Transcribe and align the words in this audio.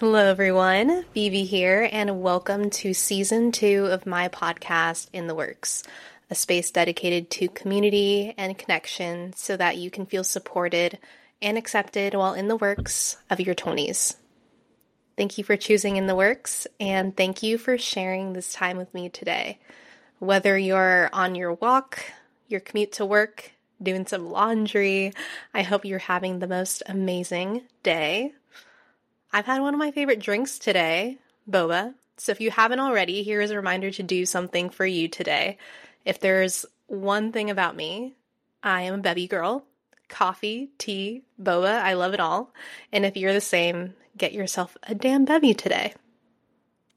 Hello, 0.00 0.30
everyone. 0.30 1.04
Vivi 1.12 1.44
here, 1.44 1.86
and 1.92 2.22
welcome 2.22 2.70
to 2.70 2.94
season 2.94 3.52
two 3.52 3.84
of 3.90 4.06
my 4.06 4.30
podcast, 4.30 5.08
In 5.12 5.26
the 5.26 5.34
Works, 5.34 5.82
a 6.30 6.34
space 6.34 6.70
dedicated 6.70 7.28
to 7.32 7.50
community 7.50 8.32
and 8.38 8.56
connection 8.56 9.34
so 9.34 9.58
that 9.58 9.76
you 9.76 9.90
can 9.90 10.06
feel 10.06 10.24
supported 10.24 10.98
and 11.42 11.58
accepted 11.58 12.14
while 12.14 12.32
in 12.32 12.48
the 12.48 12.56
works 12.56 13.18
of 13.28 13.40
your 13.40 13.54
20s. 13.54 14.16
Thank 15.18 15.36
you 15.36 15.44
for 15.44 15.58
choosing 15.58 15.98
In 15.98 16.06
the 16.06 16.16
Works, 16.16 16.66
and 16.80 17.14
thank 17.14 17.42
you 17.42 17.58
for 17.58 17.76
sharing 17.76 18.32
this 18.32 18.54
time 18.54 18.78
with 18.78 18.94
me 18.94 19.10
today. 19.10 19.58
Whether 20.18 20.56
you're 20.56 21.10
on 21.12 21.34
your 21.34 21.52
walk, 21.52 22.02
your 22.48 22.60
commute 22.60 22.92
to 22.92 23.04
work, 23.04 23.52
doing 23.82 24.06
some 24.06 24.30
laundry, 24.30 25.12
I 25.52 25.60
hope 25.60 25.84
you're 25.84 25.98
having 25.98 26.38
the 26.38 26.48
most 26.48 26.82
amazing 26.86 27.64
day. 27.82 28.32
I've 29.32 29.46
had 29.46 29.60
one 29.60 29.74
of 29.74 29.78
my 29.78 29.92
favorite 29.92 30.18
drinks 30.18 30.58
today, 30.58 31.18
boba. 31.48 31.94
So 32.16 32.32
if 32.32 32.40
you 32.40 32.50
haven't 32.50 32.80
already, 32.80 33.22
here 33.22 33.40
is 33.40 33.52
a 33.52 33.56
reminder 33.56 33.90
to 33.92 34.02
do 34.02 34.26
something 34.26 34.70
for 34.70 34.84
you 34.84 35.08
today. 35.08 35.56
If 36.04 36.18
there's 36.20 36.66
one 36.88 37.30
thing 37.30 37.48
about 37.48 37.76
me, 37.76 38.16
I 38.62 38.82
am 38.82 38.94
a 38.94 38.98
bevy 38.98 39.28
girl. 39.28 39.64
Coffee, 40.08 40.70
tea, 40.78 41.22
boba, 41.40 41.80
I 41.80 41.92
love 41.92 42.12
it 42.12 42.20
all. 42.20 42.52
And 42.92 43.06
if 43.06 43.16
you're 43.16 43.32
the 43.32 43.40
same, 43.40 43.94
get 44.18 44.32
yourself 44.32 44.76
a 44.82 44.94
damn 44.94 45.24
bevy 45.24 45.54
today. 45.54 45.94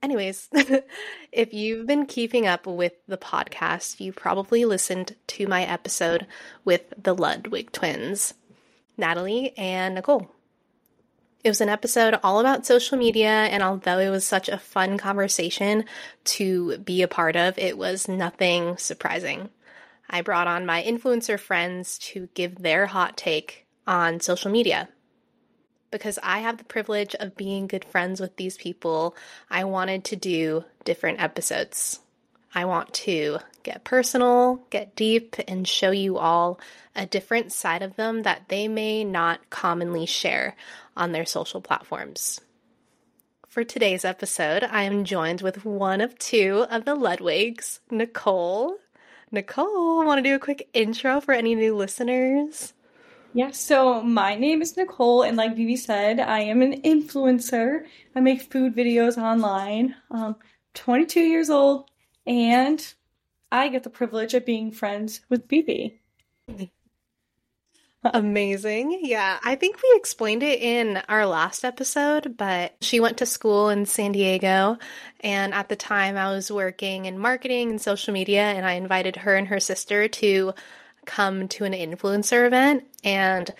Anyways, 0.02 0.50
if 1.32 1.54
you've 1.54 1.86
been 1.86 2.08
keeping 2.08 2.48
up 2.48 2.66
with 2.66 2.94
the 3.08 3.18
podcast, 3.18 4.00
you 4.00 4.12
probably 4.12 4.66
listened 4.66 5.16
to 5.28 5.48
my 5.48 5.64
episode 5.64 6.26
with 6.66 6.82
the 7.02 7.14
Ludwig 7.14 7.72
twins, 7.72 8.34
Natalie 8.98 9.56
and 9.56 9.96
Nicole. 9.96 10.32
It 11.44 11.50
was 11.50 11.60
an 11.60 11.68
episode 11.68 12.18
all 12.24 12.40
about 12.40 12.66
social 12.66 12.98
media, 12.98 13.28
and 13.28 13.62
although 13.62 14.00
it 14.00 14.10
was 14.10 14.26
such 14.26 14.48
a 14.48 14.58
fun 14.58 14.98
conversation 14.98 15.84
to 16.24 16.78
be 16.78 17.02
a 17.02 17.08
part 17.10 17.36
of, 17.36 17.58
it 17.58 17.78
was 17.78 18.08
nothing 18.08 18.78
surprising. 18.78 19.50
I 20.10 20.22
brought 20.22 20.48
on 20.48 20.66
my 20.66 20.82
influencer 20.82 21.38
friends 21.38 21.98
to 22.00 22.30
give 22.34 22.60
their 22.60 22.86
hot 22.86 23.18
take 23.18 23.66
on 23.86 24.22
social 24.22 24.52
media. 24.52 24.88
Because 25.92 26.18
I 26.24 26.40
have 26.40 26.60
the 26.60 26.64
privilege 26.64 27.14
of 27.16 27.36
being 27.36 27.68
good 27.68 27.84
friends 27.84 28.22
with 28.22 28.38
these 28.38 28.56
people, 28.56 29.14
I 29.50 29.66
wanted 29.66 30.06
to 30.06 30.16
do 30.16 30.64
different 30.86 31.22
episodes. 31.22 32.00
I 32.56 32.66
want 32.66 32.94
to 32.94 33.40
get 33.64 33.84
personal, 33.84 34.62
get 34.70 34.96
deep, 34.96 35.36
and 35.48 35.68
show 35.68 35.92
you 35.92 36.18
all 36.18 36.60
a 36.96 37.06
different 37.06 37.52
side 37.52 37.82
of 37.82 37.96
them 37.96 38.24
that 38.24 38.50
they 38.50 38.68
may 38.68 39.04
not 39.04 39.50
commonly 39.50 40.06
share 40.06 40.56
on 40.96 41.12
their 41.12 41.26
social 41.26 41.62
platforms. 41.62 42.42
For 43.48 43.64
today's 43.64 44.06
episode, 44.06 44.64
I 44.64 44.84
am 44.84 45.04
joined 45.04 45.42
with 45.42 45.66
one 45.66 46.02
of 46.02 46.18
two 46.18 46.66
of 46.70 46.86
the 46.86 46.96
Ludwigs, 46.96 47.80
Nicole. 47.90 48.78
Nicole, 49.32 50.06
want 50.06 50.20
to 50.20 50.30
do 50.30 50.36
a 50.36 50.40
quick 50.40 50.70
intro 50.74 51.22
for 51.22 51.34
any 51.34 51.56
new 51.56 51.76
listeners? 51.76 52.74
Yeah, 53.36 53.50
so 53.50 54.02
my 54.02 54.36
name 54.36 54.62
is 54.62 54.78
Nicole, 54.78 55.24
and 55.24 55.36
like 55.38 55.56
Vivi 55.56 55.76
said, 55.76 56.20
I 56.20 56.42
am 56.42 56.62
an 56.62 56.82
influencer. 56.82 57.86
I 58.16 58.20
make 58.20 58.52
food 58.52 58.76
videos 58.76 59.18
online. 59.18 59.96
Um, 60.12 60.36
22 60.76 61.20
years 61.20 61.50
old, 61.50 61.90
and 62.26 62.94
I 63.52 63.68
get 63.70 63.84
the 63.84 63.90
privilege 63.90 64.34
of 64.34 64.46
being 64.46 64.72
friends 64.72 65.22
with 65.30 65.48
Vivi. 65.48 66.00
Amazing. 68.06 69.00
Yeah, 69.04 69.40
I 69.46 69.56
think 69.56 69.78
we 69.82 69.94
explained 69.96 70.44
it 70.44 70.60
in 70.60 70.98
our 71.08 71.26
last 71.26 71.64
episode, 71.64 72.36
but 72.36 72.76
she 72.82 73.00
went 73.00 73.18
to 73.18 73.26
school 73.26 73.70
in 73.70 73.86
San 73.86 74.12
Diego. 74.12 74.78
And 75.22 75.54
at 75.54 75.70
the 75.70 75.78
time, 75.78 76.18
I 76.18 76.30
was 76.32 76.52
working 76.52 77.06
in 77.06 77.18
marketing 77.18 77.70
and 77.70 77.82
social 77.82 78.14
media, 78.14 78.42
and 78.42 78.66
I 78.66 78.74
invited 78.74 79.18
her 79.18 79.36
and 79.36 79.48
her 79.48 79.60
sister 79.60 80.10
to 80.10 80.54
come 81.06 81.48
to 81.50 81.64
an 81.64 81.72
influencer 81.72 82.46
event. 82.46 82.84
And 83.06 83.54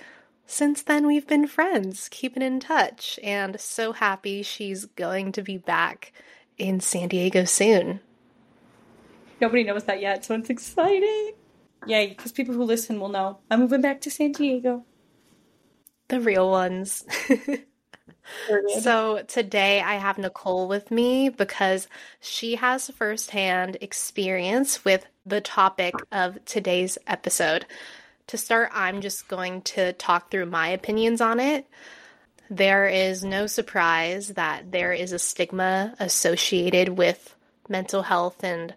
since 0.46 0.82
then, 0.82 1.08
we've 1.08 1.28
been 1.28 1.48
friends, 1.48 2.10
keeping 2.10 2.44
in 2.44 2.60
touch, 2.60 3.18
and 3.24 3.60
so 3.62 3.94
happy 3.94 4.44
she's 4.44 4.84
going 4.86 5.32
to 5.34 5.42
be 5.42 5.58
back 5.58 6.12
in 6.58 6.82
San 6.82 7.08
Diego 7.08 7.46
soon. 7.46 8.02
Nobody 9.42 9.64
knows 9.64 9.84
that 9.86 10.02
yet, 10.02 10.26
so 10.26 10.36
it's 10.36 10.50
exciting. 10.50 11.34
Yay, 11.86 12.08
because 12.08 12.32
people 12.32 12.54
who 12.54 12.64
listen 12.64 13.00
will 13.00 13.10
know. 13.10 13.40
I'm 13.52 13.60
moving 13.60 13.82
back 13.82 14.02
to 14.02 14.12
San 14.12 14.32
Diego. 14.32 14.86
The 16.08 16.22
real 16.22 16.50
ones. 16.50 17.04
so 18.82 19.24
today 19.28 19.82
I 19.82 19.96
have 19.96 20.18
Nicole 20.18 20.68
with 20.68 20.92
me 20.92 21.30
because 21.30 21.88
she 22.20 22.56
has 22.56 22.90
firsthand 22.90 23.78
experience 23.82 24.86
with 24.86 25.06
the 25.26 25.42
topic 25.42 25.96
of 26.12 26.44
today's 26.46 26.98
episode. 27.08 27.66
To 28.28 28.38
start, 28.38 28.70
I'm 28.74 29.02
just 29.02 29.28
going 29.28 29.62
to 29.64 29.94
talk 29.94 30.32
through 30.32 30.46
my 30.46 30.70
opinions 30.70 31.22
on 31.22 31.40
it. 31.40 31.68
There 32.50 32.88
is 32.88 33.24
no 33.24 33.48
surprise 33.48 34.30
that 34.30 34.72
there 34.72 34.94
is 34.94 35.12
a 35.12 35.20
stigma 35.20 35.96
associated 36.00 36.90
with 36.90 37.36
mental 37.68 38.04
health 38.04 38.44
and 38.44 38.74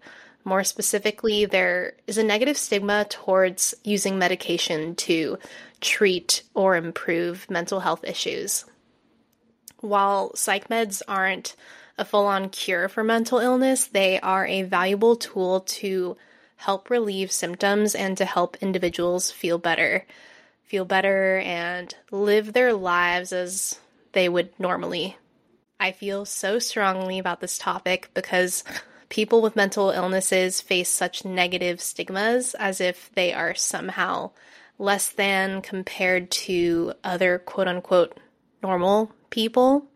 more 0.47 0.63
specifically, 0.63 1.45
there 1.45 1.93
is 2.07 2.17
a 2.17 2.23
negative 2.23 2.57
stigma 2.57 3.05
towards 3.09 3.75
using 3.83 4.17
medication 4.17 4.95
to 4.95 5.37
treat 5.81 6.41
or 6.53 6.77
improve 6.77 7.49
mental 7.49 7.81
health 7.81 8.05
issues. 8.05 8.63
While 9.81 10.35
psych 10.35 10.69
meds 10.69 11.01
aren't 11.07 11.55
a 11.97 12.05
full 12.05 12.25
on 12.25 12.49
cure 12.49 12.87
for 12.87 13.03
mental 13.03 13.39
illness, 13.39 13.87
they 13.87 14.19
are 14.21 14.47
a 14.47 14.63
valuable 14.63 15.17
tool 15.17 15.59
to 15.59 16.15
help 16.55 16.89
relieve 16.89 17.31
symptoms 17.31 17.93
and 17.93 18.17
to 18.17 18.25
help 18.25 18.55
individuals 18.61 19.29
feel 19.29 19.57
better. 19.57 20.05
Feel 20.63 20.85
better 20.85 21.39
and 21.39 21.93
live 22.09 22.53
their 22.53 22.73
lives 22.73 23.33
as 23.33 23.79
they 24.13 24.29
would 24.29 24.57
normally. 24.59 25.17
I 25.79 25.91
feel 25.91 26.25
so 26.25 26.57
strongly 26.57 27.19
about 27.19 27.41
this 27.41 27.57
topic 27.57 28.09
because 28.13 28.63
people 29.09 29.41
with 29.41 29.55
mental 29.55 29.89
illnesses 29.89 30.61
face 30.61 30.89
such 30.89 31.25
negative 31.25 31.81
stigmas 31.81 32.53
as 32.55 32.81
if 32.81 33.09
they 33.13 33.33
are 33.33 33.55
somehow 33.55 34.31
less 34.79 35.09
than 35.09 35.61
compared 35.61 36.29
to 36.29 36.93
other 37.03 37.39
quote 37.39 37.67
unquote 37.67 38.17
normal 38.61 39.11
people. 39.29 39.87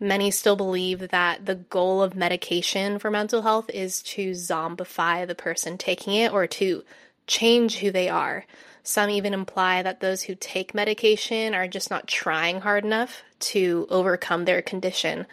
Many 0.00 0.30
still 0.30 0.56
believe 0.56 1.08
that 1.08 1.46
the 1.46 1.56
goal 1.56 2.02
of 2.02 2.14
medication 2.14 2.98
for 2.98 3.10
mental 3.10 3.42
health 3.42 3.68
is 3.70 4.02
to 4.02 4.30
zombify 4.30 5.26
the 5.26 5.34
person 5.34 5.76
taking 5.76 6.14
it 6.14 6.32
or 6.32 6.46
to 6.46 6.84
change 7.26 7.78
who 7.78 7.90
they 7.90 8.08
are. 8.08 8.44
Some 8.88 9.10
even 9.10 9.34
imply 9.34 9.82
that 9.82 10.00
those 10.00 10.22
who 10.22 10.34
take 10.34 10.72
medication 10.72 11.54
are 11.54 11.68
just 11.68 11.90
not 11.90 12.06
trying 12.06 12.62
hard 12.62 12.86
enough 12.86 13.22
to 13.40 13.86
overcome 13.90 14.46
their 14.46 14.62
condition. 14.62 15.26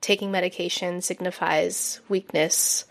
Taking 0.00 0.32
medication 0.32 1.00
signifies 1.00 2.00
weakness, 2.08 2.84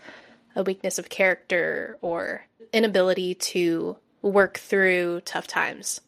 a 0.54 0.62
weakness 0.62 0.98
of 0.98 1.10
character, 1.10 1.98
or 2.00 2.46
inability 2.72 3.34
to 3.34 3.98
work 4.22 4.56
through 4.56 5.20
tough 5.26 5.46
times. 5.46 6.00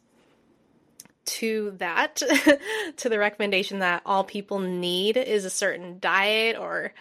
To 1.26 1.74
that, 1.76 2.22
to 2.96 3.08
the 3.10 3.18
recommendation 3.18 3.80
that 3.80 4.00
all 4.06 4.24
people 4.24 4.58
need 4.58 5.18
is 5.18 5.44
a 5.44 5.50
certain 5.50 5.98
diet 5.98 6.56
or, 6.56 6.94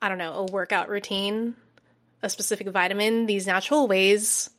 I 0.00 0.08
don't 0.08 0.18
know, 0.18 0.34
a 0.34 0.44
workout 0.44 0.88
routine, 0.88 1.56
a 2.22 2.30
specific 2.30 2.68
vitamin, 2.68 3.26
these 3.26 3.48
natural 3.48 3.88
ways 3.88 4.50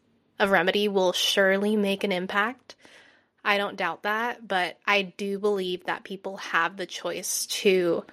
of 0.41 0.51
remedy 0.51 0.87
will 0.87 1.13
surely 1.13 1.75
make 1.75 2.03
an 2.03 2.11
impact. 2.11 2.75
I 3.43 3.57
don't 3.57 3.77
doubt 3.77 4.03
that, 4.03 4.47
but 4.47 4.77
I 4.85 5.01
do 5.01 5.39
believe 5.39 5.85
that 5.85 6.03
people 6.03 6.37
have 6.37 6.77
the 6.77 6.85
choice 6.85 7.45
to 7.47 8.03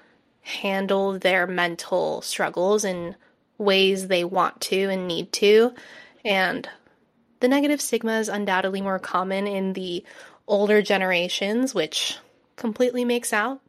handle 0.41 1.19
their 1.19 1.47
mental 1.47 2.23
struggles 2.23 2.85
in 2.85 3.15
ways 3.59 4.07
they 4.07 4.25
want 4.25 4.61
to 4.63 4.89
and 4.89 5.07
need 5.07 5.33
to. 5.33 5.75
And 6.25 6.69
the 7.41 7.49
negative 7.49 7.81
stigma 7.81 8.19
is 8.19 8.29
undoubtedly 8.29 8.81
more 8.81 8.99
common 8.99 9.47
in 9.47 9.75
the 9.75 10.05
older 10.47 10.81
generations, 10.81 11.75
which 11.75 12.17
completely 12.57 13.05
makes 13.05 13.33
out 13.33 13.61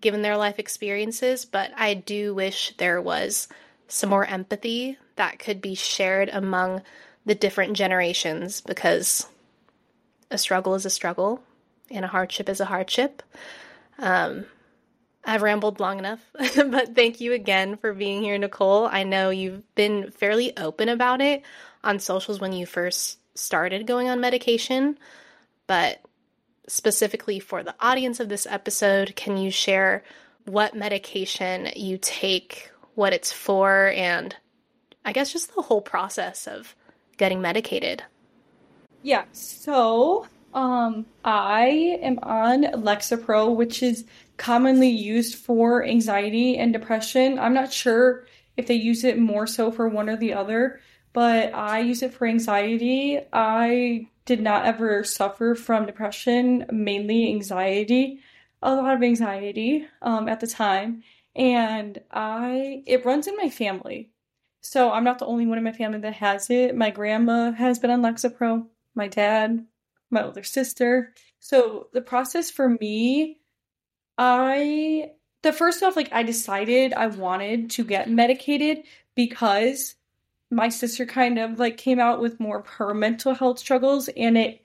given 0.00 0.22
their 0.22 0.36
life 0.36 0.58
experiences, 0.58 1.44
but 1.44 1.70
I 1.76 1.94
do 1.94 2.34
wish 2.34 2.74
there 2.78 3.02
was 3.02 3.48
some 3.88 4.10
more 4.10 4.24
empathy 4.24 4.96
that 5.16 5.38
could 5.38 5.60
be 5.60 5.74
shared 5.74 6.30
among 6.32 6.82
the 7.30 7.34
different 7.36 7.74
generations 7.74 8.60
because 8.60 9.24
a 10.32 10.36
struggle 10.36 10.74
is 10.74 10.84
a 10.84 10.90
struggle 10.90 11.40
and 11.88 12.04
a 12.04 12.08
hardship 12.08 12.48
is 12.48 12.58
a 12.58 12.64
hardship. 12.64 13.22
Um, 14.00 14.46
I've 15.24 15.42
rambled 15.42 15.78
long 15.78 16.00
enough, 16.00 16.18
but 16.56 16.96
thank 16.96 17.20
you 17.20 17.32
again 17.32 17.76
for 17.76 17.94
being 17.94 18.20
here, 18.20 18.36
Nicole. 18.36 18.86
I 18.86 19.04
know 19.04 19.30
you've 19.30 19.62
been 19.76 20.10
fairly 20.10 20.56
open 20.56 20.88
about 20.88 21.20
it 21.20 21.44
on 21.84 22.00
socials 22.00 22.40
when 22.40 22.52
you 22.52 22.66
first 22.66 23.20
started 23.38 23.86
going 23.86 24.08
on 24.08 24.20
medication, 24.20 24.98
but 25.68 26.00
specifically 26.66 27.38
for 27.38 27.62
the 27.62 27.76
audience 27.78 28.18
of 28.18 28.28
this 28.28 28.44
episode, 28.44 29.14
can 29.14 29.36
you 29.36 29.52
share 29.52 30.02
what 30.46 30.74
medication 30.74 31.68
you 31.76 31.96
take, 31.96 32.72
what 32.96 33.12
it's 33.12 33.30
for, 33.30 33.92
and 33.94 34.34
I 35.04 35.12
guess 35.12 35.32
just 35.32 35.54
the 35.54 35.62
whole 35.62 35.80
process 35.80 36.48
of 36.48 36.74
getting 37.20 37.42
medicated? 37.42 38.02
Yeah, 39.02 39.24
so 39.32 40.26
um, 40.54 41.06
I 41.22 41.98
am 42.02 42.18
on 42.22 42.64
Lexapro, 42.64 43.54
which 43.54 43.82
is 43.82 44.06
commonly 44.38 44.88
used 44.88 45.36
for 45.36 45.84
anxiety 45.84 46.56
and 46.56 46.72
depression. 46.72 47.38
I'm 47.38 47.54
not 47.54 47.72
sure 47.72 48.24
if 48.56 48.66
they 48.66 48.74
use 48.74 49.04
it 49.04 49.18
more 49.18 49.46
so 49.46 49.70
for 49.70 49.86
one 49.88 50.08
or 50.08 50.16
the 50.16 50.32
other, 50.32 50.80
but 51.12 51.54
I 51.54 51.80
use 51.80 52.02
it 52.02 52.14
for 52.14 52.26
anxiety. 52.26 53.20
I 53.32 54.08
did 54.24 54.40
not 54.40 54.64
ever 54.64 55.04
suffer 55.04 55.54
from 55.54 55.86
depression, 55.86 56.64
mainly 56.72 57.28
anxiety, 57.28 58.20
a 58.62 58.74
lot 58.74 58.94
of 58.94 59.02
anxiety 59.02 59.86
um, 60.00 60.26
at 60.26 60.40
the 60.40 60.46
time. 60.46 61.02
And 61.36 62.00
I, 62.10 62.82
it 62.86 63.04
runs 63.04 63.26
in 63.26 63.36
my 63.36 63.50
family. 63.50 64.10
So 64.60 64.92
I'm 64.92 65.04
not 65.04 65.18
the 65.18 65.26
only 65.26 65.46
one 65.46 65.58
in 65.58 65.64
my 65.64 65.72
family 65.72 66.00
that 66.00 66.14
has 66.14 66.50
it. 66.50 66.76
My 66.76 66.90
grandma 66.90 67.52
has 67.52 67.78
been 67.78 67.90
on 67.90 68.02
Lexapro, 68.02 68.66
my 68.94 69.08
dad, 69.08 69.66
my 70.10 70.24
older 70.24 70.42
sister. 70.42 71.14
So 71.38 71.88
the 71.92 72.02
process 72.02 72.50
for 72.50 72.68
me, 72.68 73.40
I 74.18 75.12
the 75.42 75.52
first 75.52 75.82
off, 75.82 75.96
like 75.96 76.12
I 76.12 76.22
decided 76.22 76.92
I 76.92 77.06
wanted 77.06 77.70
to 77.70 77.84
get 77.84 78.10
medicated 78.10 78.84
because 79.14 79.94
my 80.50 80.68
sister 80.68 81.06
kind 81.06 81.38
of 81.38 81.58
like 81.58 81.76
came 81.76 82.00
out 82.00 82.20
with 82.20 82.40
more 82.40 82.58
of 82.58 82.66
her 82.66 82.92
mental 82.92 83.34
health 83.34 83.58
struggles 83.58 84.08
and 84.16 84.36
it 84.36 84.62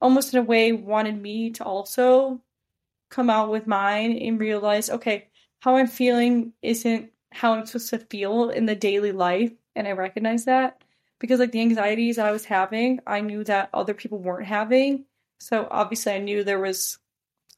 almost 0.00 0.34
in 0.34 0.40
a 0.40 0.42
way 0.42 0.72
wanted 0.72 1.20
me 1.20 1.50
to 1.50 1.64
also 1.64 2.40
come 3.10 3.30
out 3.30 3.50
with 3.50 3.66
mine 3.66 4.18
and 4.18 4.40
realize 4.40 4.90
okay 4.90 5.28
how 5.60 5.76
i'm 5.76 5.86
feeling 5.86 6.52
isn't 6.62 7.10
how 7.34 7.52
i'm 7.52 7.66
supposed 7.66 7.90
to 7.90 7.98
feel 7.98 8.50
in 8.50 8.66
the 8.66 8.74
daily 8.74 9.12
life 9.12 9.52
and 9.76 9.86
i 9.86 9.92
recognize 9.92 10.44
that. 10.46 10.82
Because 11.20 11.40
like 11.40 11.52
the 11.52 11.60
anxieties 11.60 12.18
i 12.18 12.32
was 12.32 12.44
having 12.44 13.00
i 13.06 13.20
knew 13.20 13.44
that 13.44 13.70
other 13.74 13.94
people 13.94 14.18
weren't 14.18 14.46
having. 14.46 15.04
So 15.40 15.68
obviously 15.70 16.12
i 16.12 16.18
knew 16.18 16.44
there 16.44 16.60
was 16.60 16.98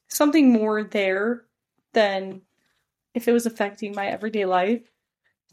something 0.07 0.51
more 0.51 0.83
there 0.83 1.43
than 1.93 2.41
if 3.13 3.27
it 3.27 3.33
was 3.33 3.45
affecting 3.45 3.95
my 3.95 4.07
everyday 4.07 4.45
life. 4.45 4.83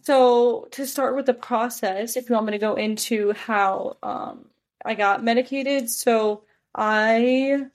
So, 0.03 0.69
to 0.73 0.87
start 0.87 1.17
with 1.17 1.25
the 1.25 1.35
process, 1.35 2.17
if 2.17 2.29
you 2.29 2.35
want 2.35 2.47
me 2.47 2.53
to 2.53 2.59
go 2.59 2.75
into 2.75 3.33
how 3.33 3.97
um, 4.03 4.51
I 4.85 4.95
got 4.95 5.25
medicated, 5.25 5.89
so 5.89 6.45
I 6.75 7.69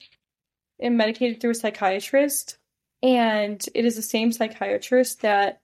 am 0.80 0.96
medicated 0.96 1.40
through 1.40 1.50
a 1.50 1.54
psychiatrist, 1.54 2.58
and 3.02 3.64
it 3.74 3.84
is 3.84 3.96
the 3.96 4.02
same 4.02 4.30
psychiatrist 4.30 5.22
that 5.22 5.59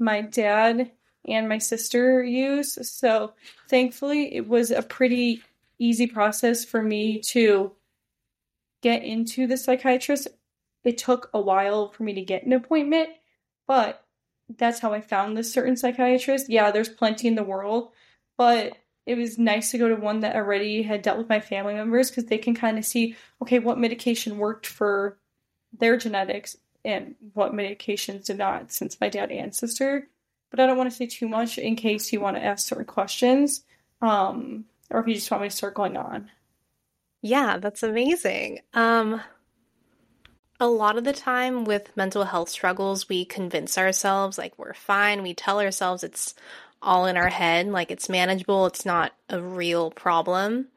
my 0.00 0.22
dad 0.22 0.90
and 1.26 1.48
my 1.48 1.58
sister 1.58 2.22
use. 2.22 2.78
So, 2.90 3.34
thankfully, 3.68 4.34
it 4.34 4.48
was 4.48 4.70
a 4.70 4.82
pretty 4.82 5.42
easy 5.78 6.06
process 6.06 6.64
for 6.64 6.82
me 6.82 7.20
to 7.20 7.72
get 8.82 9.02
into 9.04 9.46
the 9.46 9.56
psychiatrist. 9.56 10.28
It 10.84 10.98
took 10.98 11.30
a 11.34 11.40
while 11.40 11.90
for 11.90 12.02
me 12.02 12.14
to 12.14 12.22
get 12.22 12.44
an 12.44 12.52
appointment, 12.52 13.10
but 13.66 14.04
that's 14.56 14.80
how 14.80 14.92
I 14.92 15.00
found 15.00 15.36
this 15.36 15.52
certain 15.52 15.76
psychiatrist. 15.76 16.48
Yeah, 16.48 16.70
there's 16.70 16.88
plenty 16.88 17.28
in 17.28 17.34
the 17.34 17.44
world, 17.44 17.90
but 18.36 18.76
it 19.06 19.16
was 19.16 19.38
nice 19.38 19.70
to 19.70 19.78
go 19.78 19.88
to 19.88 19.96
one 19.96 20.20
that 20.20 20.36
already 20.36 20.82
had 20.82 21.02
dealt 21.02 21.18
with 21.18 21.28
my 21.28 21.40
family 21.40 21.74
members 21.74 22.10
because 22.10 22.26
they 22.26 22.38
can 22.38 22.54
kind 22.54 22.78
of 22.78 22.84
see, 22.84 23.16
okay, 23.42 23.58
what 23.58 23.78
medication 23.78 24.38
worked 24.38 24.66
for 24.66 25.18
their 25.72 25.96
genetics 25.96 26.56
and 26.84 27.14
what 27.34 27.52
medications 27.52 28.26
did 28.26 28.38
not, 28.38 28.72
since 28.72 29.00
my 29.00 29.08
dad 29.08 29.30
and 29.30 29.54
sister. 29.54 30.08
But 30.50 30.60
I 30.60 30.66
don't 30.66 30.78
want 30.78 30.90
to 30.90 30.96
say 30.96 31.06
too 31.06 31.28
much 31.28 31.58
in 31.58 31.76
case 31.76 32.12
you 32.12 32.20
want 32.20 32.36
to 32.36 32.44
ask 32.44 32.68
certain 32.68 32.84
questions, 32.84 33.62
um, 34.02 34.64
or 34.90 35.00
if 35.00 35.06
you 35.06 35.14
just 35.14 35.30
want 35.30 35.42
me 35.42 35.48
to 35.48 35.56
start 35.56 35.74
going 35.74 35.96
on. 35.96 36.30
Yeah, 37.22 37.58
that's 37.58 37.82
amazing. 37.82 38.60
Um, 38.74 39.20
a 40.58 40.66
lot 40.66 40.98
of 40.98 41.04
the 41.04 41.12
time 41.12 41.64
with 41.64 41.96
mental 41.96 42.24
health 42.24 42.48
struggles, 42.48 43.08
we 43.08 43.24
convince 43.24 43.78
ourselves 43.78 44.38
like 44.38 44.58
we're 44.58 44.74
fine. 44.74 45.22
We 45.22 45.34
tell 45.34 45.60
ourselves 45.60 46.02
it's 46.02 46.34
all 46.82 47.06
in 47.06 47.16
our 47.16 47.28
head, 47.28 47.66
like 47.68 47.90
it's 47.90 48.08
manageable, 48.08 48.66
it's 48.66 48.86
not 48.86 49.12
a 49.28 49.40
real 49.40 49.90
problem. 49.90 50.68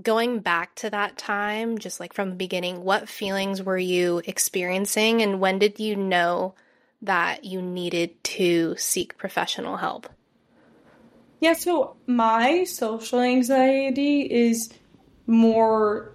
Going 0.00 0.40
back 0.40 0.74
to 0.76 0.90
that 0.90 1.18
time, 1.18 1.78
just 1.78 1.98
like 1.98 2.12
from 2.12 2.30
the 2.30 2.36
beginning, 2.36 2.84
what 2.84 3.08
feelings 3.08 3.62
were 3.62 3.78
you 3.78 4.22
experiencing 4.26 5.22
and 5.22 5.40
when 5.40 5.58
did 5.58 5.80
you 5.80 5.96
know 5.96 6.54
that 7.02 7.44
you 7.44 7.60
needed 7.62 8.22
to 8.24 8.74
seek 8.76 9.16
professional 9.16 9.76
help? 9.76 10.08
Yeah, 11.40 11.52
so 11.52 11.96
my 12.06 12.64
social 12.64 13.20
anxiety 13.20 14.22
is 14.22 14.70
more 15.26 16.14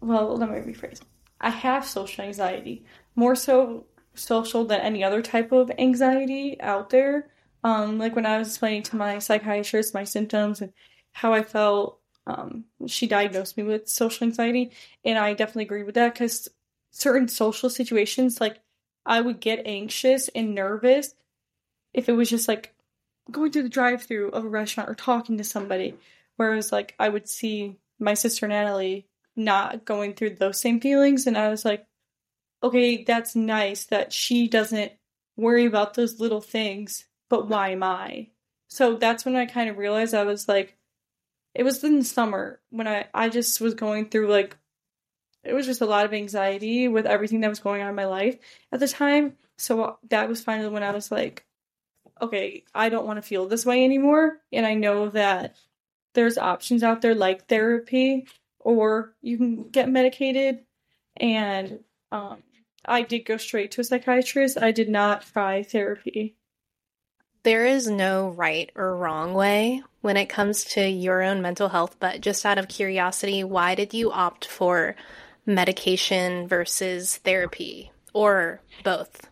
well, 0.00 0.36
let 0.36 0.50
me 0.50 0.72
rephrase. 0.72 1.00
I 1.40 1.50
have 1.50 1.84
social 1.84 2.24
anxiety, 2.24 2.84
more 3.14 3.34
so 3.34 3.86
social 4.14 4.64
than 4.64 4.80
any 4.80 5.02
other 5.02 5.22
type 5.22 5.52
of 5.52 5.70
anxiety 5.78 6.60
out 6.60 6.90
there. 6.90 7.28
Um, 7.64 7.98
like 7.98 8.14
when 8.14 8.26
I 8.26 8.38
was 8.38 8.48
explaining 8.48 8.84
to 8.84 8.96
my 8.96 9.18
psychiatrist 9.18 9.94
my 9.94 10.04
symptoms 10.04 10.60
and 10.60 10.72
how 11.12 11.32
I 11.32 11.42
felt, 11.42 11.98
um, 12.26 12.64
she 12.86 13.06
diagnosed 13.06 13.56
me 13.56 13.62
with 13.62 13.88
social 13.88 14.26
anxiety, 14.26 14.72
and 15.04 15.18
I 15.18 15.34
definitely 15.34 15.64
agree 15.64 15.84
with 15.84 15.94
that 15.94 16.14
because 16.14 16.48
certain 16.90 17.28
social 17.28 17.70
situations, 17.70 18.40
like 18.40 18.58
I 19.04 19.20
would 19.20 19.40
get 19.40 19.66
anxious 19.66 20.28
and 20.34 20.54
nervous 20.54 21.14
if 21.94 22.08
it 22.08 22.12
was 22.12 22.28
just 22.28 22.48
like 22.48 22.74
going 23.30 23.52
through 23.52 23.64
the 23.64 23.68
drive-through 23.68 24.30
of 24.30 24.44
a 24.44 24.48
restaurant 24.48 24.90
or 24.90 24.94
talking 24.94 25.38
to 25.38 25.44
somebody. 25.44 25.94
Whereas 26.36 26.72
like 26.72 26.94
I 26.98 27.08
would 27.08 27.28
see 27.28 27.76
my 27.98 28.14
sister 28.14 28.46
Natalie 28.46 29.06
not 29.36 29.84
going 29.84 30.14
through 30.14 30.30
those 30.30 30.60
same 30.60 30.80
feelings. 30.80 31.26
And 31.26 31.36
I 31.36 31.48
was 31.48 31.64
like, 31.64 31.86
okay, 32.62 33.04
that's 33.04 33.36
nice 33.36 33.84
that 33.84 34.12
she 34.12 34.48
doesn't 34.48 34.92
worry 35.36 35.66
about 35.66 35.94
those 35.94 36.20
little 36.20 36.40
things, 36.40 37.04
but 37.28 37.48
why 37.48 37.70
am 37.70 37.82
I? 37.82 38.28
So 38.68 38.96
that's 38.96 39.24
when 39.24 39.36
I 39.36 39.46
kind 39.46 39.70
of 39.70 39.78
realized 39.78 40.14
I 40.14 40.24
was 40.24 40.48
like, 40.48 40.76
it 41.56 41.64
was 41.64 41.82
in 41.82 41.98
the 41.98 42.04
summer 42.04 42.60
when 42.68 42.86
I, 42.86 43.06
I 43.14 43.30
just 43.30 43.62
was 43.62 43.72
going 43.72 44.10
through 44.10 44.28
like, 44.28 44.56
it 45.42 45.54
was 45.54 45.64
just 45.64 45.80
a 45.80 45.86
lot 45.86 46.04
of 46.04 46.12
anxiety 46.12 46.86
with 46.86 47.06
everything 47.06 47.40
that 47.40 47.48
was 47.48 47.60
going 47.60 47.80
on 47.80 47.88
in 47.88 47.94
my 47.94 48.04
life 48.04 48.36
at 48.72 48.80
the 48.80 48.86
time. 48.86 49.36
So 49.56 49.98
that 50.10 50.28
was 50.28 50.44
finally 50.44 50.68
when 50.68 50.82
I 50.82 50.90
was 50.90 51.10
like, 51.10 51.46
okay, 52.20 52.64
I 52.74 52.90
don't 52.90 53.06
want 53.06 53.16
to 53.16 53.26
feel 53.26 53.46
this 53.46 53.64
way 53.64 53.84
anymore. 53.84 54.38
And 54.52 54.66
I 54.66 54.74
know 54.74 55.08
that 55.10 55.56
there's 56.12 56.36
options 56.36 56.82
out 56.82 57.00
there 57.00 57.14
like 57.14 57.46
therapy 57.46 58.26
or 58.58 59.14
you 59.22 59.38
can 59.38 59.70
get 59.70 59.88
medicated. 59.88 60.60
And 61.16 61.80
um, 62.12 62.42
I 62.84 63.00
did 63.00 63.20
go 63.20 63.38
straight 63.38 63.70
to 63.72 63.80
a 63.80 63.84
psychiatrist. 63.84 64.58
I 64.60 64.72
did 64.72 64.90
not 64.90 65.22
try 65.22 65.62
therapy. 65.62 66.36
There 67.46 67.64
is 67.64 67.86
no 67.86 68.30
right 68.30 68.72
or 68.74 68.96
wrong 68.96 69.32
way 69.32 69.80
when 70.00 70.16
it 70.16 70.26
comes 70.26 70.64
to 70.64 70.84
your 70.84 71.22
own 71.22 71.42
mental 71.42 71.68
health, 71.68 71.94
but 72.00 72.20
just 72.20 72.44
out 72.44 72.58
of 72.58 72.66
curiosity, 72.66 73.44
why 73.44 73.76
did 73.76 73.94
you 73.94 74.10
opt 74.10 74.46
for 74.46 74.96
medication 75.46 76.48
versus 76.48 77.18
therapy 77.18 77.92
or 78.12 78.60
both? 78.82 79.30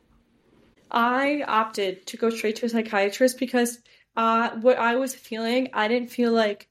I 0.92 1.42
opted 1.48 2.06
to 2.06 2.16
go 2.16 2.30
straight 2.30 2.54
to 2.54 2.66
a 2.66 2.68
psychiatrist 2.68 3.36
because 3.36 3.80
uh, 4.16 4.50
what 4.60 4.78
I 4.78 4.94
was 4.94 5.12
feeling, 5.12 5.70
I 5.72 5.88
didn't 5.88 6.12
feel 6.12 6.30
like 6.30 6.68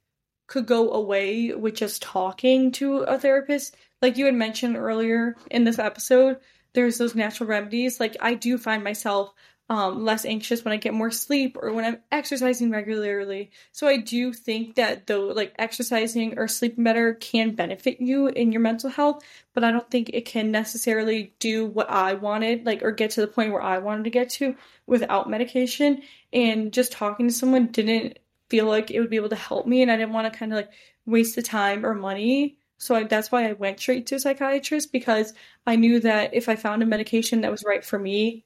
could 0.48 0.66
go 0.66 0.92
away 0.92 1.54
with 1.54 1.76
just 1.76 2.02
talking 2.02 2.72
to 2.72 3.00
a 3.00 3.20
therapist. 3.20 3.76
Like 4.02 4.16
you 4.16 4.28
had 4.28 4.36
mentioned 4.36 4.78
earlier 4.78 5.36
in 5.52 5.66
this 5.66 5.78
episode, 5.78 6.38
there's 6.74 6.98
those 6.98 7.16
natural 7.16 7.50
remedies. 7.50 8.00
Like 8.00 8.16
I 8.22 8.34
do 8.34 8.58
find 8.58 8.82
myself 8.82 9.34
um, 9.70 10.04
less 10.04 10.26
anxious 10.26 10.64
when 10.64 10.74
I 10.74 10.78
get 10.78 10.94
more 10.94 11.12
sleep 11.12 11.58
or 11.60 11.72
when 11.72 11.86
I'm 11.86 12.00
exercising 12.12 12.70
regularly. 12.70 13.52
So 13.72 13.88
I 13.88 13.98
do 13.98 14.34
think 14.34 14.76
that 14.76 15.08
though, 15.08 15.28
like 15.28 15.56
exercising 15.58 16.38
or 16.38 16.48
sleeping 16.48 16.84
better 16.84 17.14
can 17.14 17.56
benefit 17.56 18.02
you 18.02 18.28
in 18.28 18.52
your 18.52 18.62
mental 18.62 18.90
health, 18.90 19.24
but 19.54 19.64
I 19.64 19.72
don't 19.72 19.90
think 19.90 20.10
it 20.10 20.26
can 20.26 20.52
necessarily 20.52 21.34
do 21.40 21.66
what 21.66 21.90
I 21.90 22.14
wanted, 22.14 22.66
like, 22.66 22.84
or 22.84 22.92
get 22.92 23.12
to 23.12 23.22
the 23.22 23.28
point 23.28 23.54
where 23.54 23.62
I 23.62 23.78
wanted 23.78 24.04
to 24.04 24.10
get 24.10 24.30
to 24.32 24.56
without 24.86 25.30
medication. 25.30 26.02
And 26.34 26.74
just 26.74 26.92
talking 26.92 27.28
to 27.28 27.34
someone 27.34 27.68
didn't 27.68 28.20
feel 28.50 28.66
like 28.66 28.92
it 28.92 29.00
would 29.00 29.10
be 29.10 29.16
able 29.16 29.30
to 29.30 29.36
help 29.36 29.66
me 29.66 29.82
and 29.82 29.90
I 29.90 29.96
didn't 29.96 30.14
want 30.14 30.32
to 30.32 30.38
kind 30.38 30.52
of 30.52 30.58
like 30.58 30.72
waste 31.06 31.36
the 31.36 31.42
time 31.42 31.86
or 31.86 31.96
money. 31.96 32.58
So 32.78 32.96
I, 32.96 33.04
that's 33.04 33.32
why 33.32 33.48
I 33.48 33.54
went 33.54 33.80
straight 33.80 34.08
to 34.08 34.16
a 34.16 34.20
psychiatrist 34.20 34.92
because 34.92 35.34
I 35.66 35.78
knew 35.78 36.02
that 36.02 36.34
if 36.34 36.50
I 36.50 36.58
found 36.58 36.84
a 36.84 36.86
medication 36.86 37.42
that 37.42 37.52
was 37.52 37.64
right 37.66 37.84
for 37.84 37.98
me, 37.98 38.44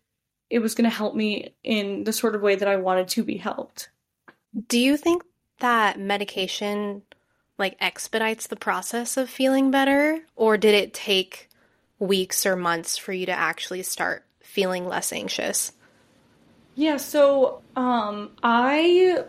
it 0.49 0.59
was 0.59 0.75
going 0.75 0.89
to 0.89 0.95
help 0.95 1.15
me 1.15 1.53
in 1.63 2.03
the 2.03 2.13
sort 2.13 2.35
of 2.35 2.41
way 2.41 2.55
that 2.55 2.67
I 2.67 2.77
wanted 2.77 3.07
to 3.09 3.23
be 3.23 3.37
helped. 3.37 3.89
Do 4.67 4.79
you 4.79 4.97
think 4.97 5.23
that 5.59 5.99
medication 5.99 7.03
like 7.57 7.75
expedites 7.79 8.47
the 8.47 8.55
process 8.55 9.17
of 9.17 9.29
feeling 9.29 9.71
better 9.71 10.21
or 10.35 10.57
did 10.57 10.75
it 10.75 10.93
take 10.93 11.49
weeks 11.99 12.45
or 12.45 12.55
months 12.55 12.97
for 12.97 13.11
you 13.11 13.25
to 13.25 13.31
actually 13.31 13.83
start 13.83 14.23
feeling 14.41 14.87
less 14.87 15.11
anxious? 15.11 15.73
Yeah, 16.75 16.97
so 16.97 17.61
um 17.75 18.31
I 18.43 19.23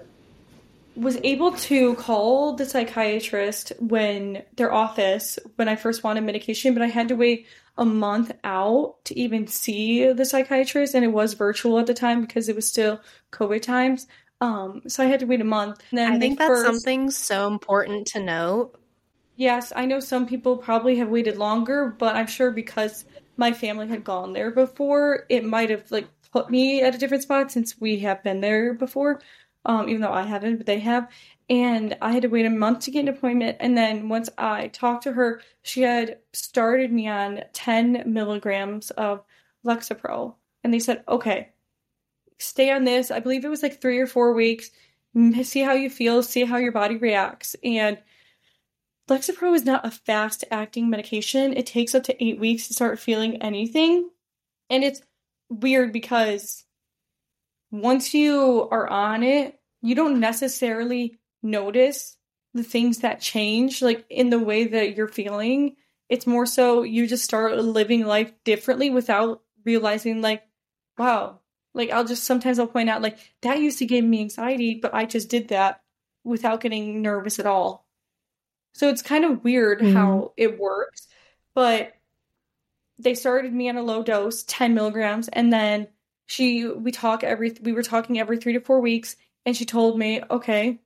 was 0.94 1.18
able 1.22 1.52
to 1.52 1.94
call 1.94 2.54
the 2.54 2.66
psychiatrist 2.66 3.72
when 3.78 4.42
their 4.56 4.72
office 4.72 5.38
when 5.56 5.68
I 5.68 5.76
first 5.76 6.04
wanted 6.04 6.22
medication, 6.22 6.74
but 6.74 6.82
I 6.82 6.88
had 6.88 7.08
to 7.08 7.16
wait 7.16 7.46
a 7.78 7.84
month 7.84 8.32
out 8.44 8.96
to 9.04 9.18
even 9.18 9.46
see 9.46 10.12
the 10.12 10.24
psychiatrist 10.24 10.94
and 10.94 11.04
it 11.04 11.08
was 11.08 11.34
virtual 11.34 11.78
at 11.78 11.86
the 11.86 11.94
time 11.94 12.20
because 12.20 12.48
it 12.48 12.56
was 12.56 12.68
still 12.68 13.00
COVID 13.32 13.62
times. 13.62 14.06
Um, 14.40 14.82
so 14.86 15.02
I 15.02 15.06
had 15.06 15.20
to 15.20 15.26
wait 15.26 15.40
a 15.40 15.44
month. 15.44 15.82
And 15.90 15.98
then 15.98 16.12
I 16.12 16.18
think 16.18 16.38
that's 16.38 16.48
first... 16.48 16.66
something 16.66 17.10
so 17.10 17.46
important 17.46 18.08
to 18.08 18.20
note. 18.20 18.78
Yes, 19.36 19.72
I 19.74 19.86
know 19.86 20.00
some 20.00 20.26
people 20.26 20.56
probably 20.56 20.96
have 20.96 21.08
waited 21.08 21.36
longer, 21.38 21.94
but 21.98 22.16
I'm 22.16 22.26
sure 22.26 22.50
because 22.50 23.04
my 23.36 23.52
family 23.52 23.86
had 23.86 24.02
gone 24.02 24.32
there 24.32 24.50
before, 24.50 25.24
it 25.28 25.44
might 25.44 25.70
have 25.70 25.90
like 25.90 26.08
put 26.32 26.50
me 26.50 26.82
at 26.82 26.94
a 26.94 26.98
different 26.98 27.22
spot 27.22 27.52
since 27.52 27.80
we 27.80 28.00
have 28.00 28.22
been 28.24 28.40
there 28.40 28.74
before 28.74 29.20
um, 29.68 29.88
even 29.88 30.00
though 30.00 30.12
I 30.12 30.22
haven't, 30.22 30.56
but 30.56 30.66
they 30.66 30.80
have. 30.80 31.08
And 31.50 31.96
I 32.02 32.12
had 32.12 32.22
to 32.22 32.28
wait 32.28 32.44
a 32.44 32.50
month 32.50 32.80
to 32.80 32.90
get 32.90 33.00
an 33.00 33.08
appointment. 33.08 33.56
And 33.60 33.76
then 33.76 34.08
once 34.08 34.28
I 34.36 34.68
talked 34.68 35.04
to 35.04 35.12
her, 35.12 35.40
she 35.62 35.82
had 35.82 36.18
started 36.32 36.92
me 36.92 37.08
on 37.08 37.42
10 37.54 38.04
milligrams 38.06 38.90
of 38.90 39.24
Lexapro. 39.64 40.34
And 40.62 40.74
they 40.74 40.78
said, 40.78 41.04
okay, 41.08 41.50
stay 42.38 42.70
on 42.70 42.84
this. 42.84 43.10
I 43.10 43.20
believe 43.20 43.44
it 43.44 43.48
was 43.48 43.62
like 43.62 43.80
three 43.80 43.98
or 43.98 44.06
four 44.06 44.34
weeks. 44.34 44.70
Mm, 45.16 45.44
see 45.44 45.60
how 45.60 45.72
you 45.72 45.88
feel, 45.88 46.22
see 46.22 46.44
how 46.44 46.58
your 46.58 46.72
body 46.72 46.96
reacts. 46.96 47.56
And 47.64 47.98
Lexapro 49.08 49.54
is 49.54 49.64
not 49.64 49.86
a 49.86 49.90
fast 49.90 50.44
acting 50.50 50.90
medication. 50.90 51.54
It 51.54 51.66
takes 51.66 51.94
up 51.94 52.04
to 52.04 52.24
eight 52.24 52.38
weeks 52.38 52.68
to 52.68 52.74
start 52.74 52.98
feeling 52.98 53.40
anything. 53.40 54.10
And 54.68 54.84
it's 54.84 55.00
weird 55.48 55.94
because 55.94 56.64
once 57.70 58.12
you 58.12 58.68
are 58.70 58.86
on 58.86 59.22
it, 59.22 59.58
you 59.80 59.94
don't 59.94 60.20
necessarily 60.20 61.18
notice 61.42 62.16
the 62.54 62.62
things 62.62 62.98
that 62.98 63.20
change, 63.20 63.82
like 63.82 64.04
in 64.08 64.30
the 64.30 64.38
way 64.38 64.66
that 64.66 64.96
you're 64.96 65.08
feeling. 65.08 65.76
It's 66.08 66.26
more 66.26 66.46
so 66.46 66.82
you 66.82 67.06
just 67.06 67.24
start 67.24 67.56
living 67.58 68.06
life 68.06 68.32
differently 68.44 68.90
without 68.90 69.42
realizing, 69.64 70.22
like, 70.22 70.42
wow, 70.96 71.40
like 71.74 71.90
I'll 71.90 72.04
just 72.04 72.24
sometimes 72.24 72.58
I'll 72.58 72.66
point 72.66 72.88
out, 72.88 73.02
like, 73.02 73.18
that 73.42 73.60
used 73.60 73.78
to 73.80 73.86
give 73.86 74.04
me 74.04 74.20
anxiety, 74.20 74.74
but 74.80 74.94
I 74.94 75.04
just 75.04 75.28
did 75.28 75.48
that 75.48 75.82
without 76.24 76.60
getting 76.60 77.02
nervous 77.02 77.38
at 77.38 77.46
all. 77.46 77.86
So 78.72 78.88
it's 78.88 79.02
kind 79.02 79.24
of 79.24 79.44
weird 79.44 79.80
mm-hmm. 79.80 79.94
how 79.94 80.32
it 80.36 80.58
works, 80.58 81.08
but 81.54 81.94
they 82.98 83.14
started 83.14 83.52
me 83.52 83.68
on 83.68 83.76
a 83.76 83.82
low 83.82 84.02
dose, 84.02 84.44
10 84.44 84.74
milligrams, 84.74 85.28
and 85.28 85.52
then 85.52 85.88
she 86.28 86.66
we 86.66 86.92
talk 86.92 87.24
every 87.24 87.56
we 87.62 87.72
were 87.72 87.82
talking 87.82 88.20
every 88.20 88.36
three 88.36 88.52
to 88.52 88.60
four 88.60 88.80
weeks 88.80 89.16
and 89.44 89.56
she 89.56 89.64
told 89.64 89.98
me 89.98 90.22
okay 90.30 90.78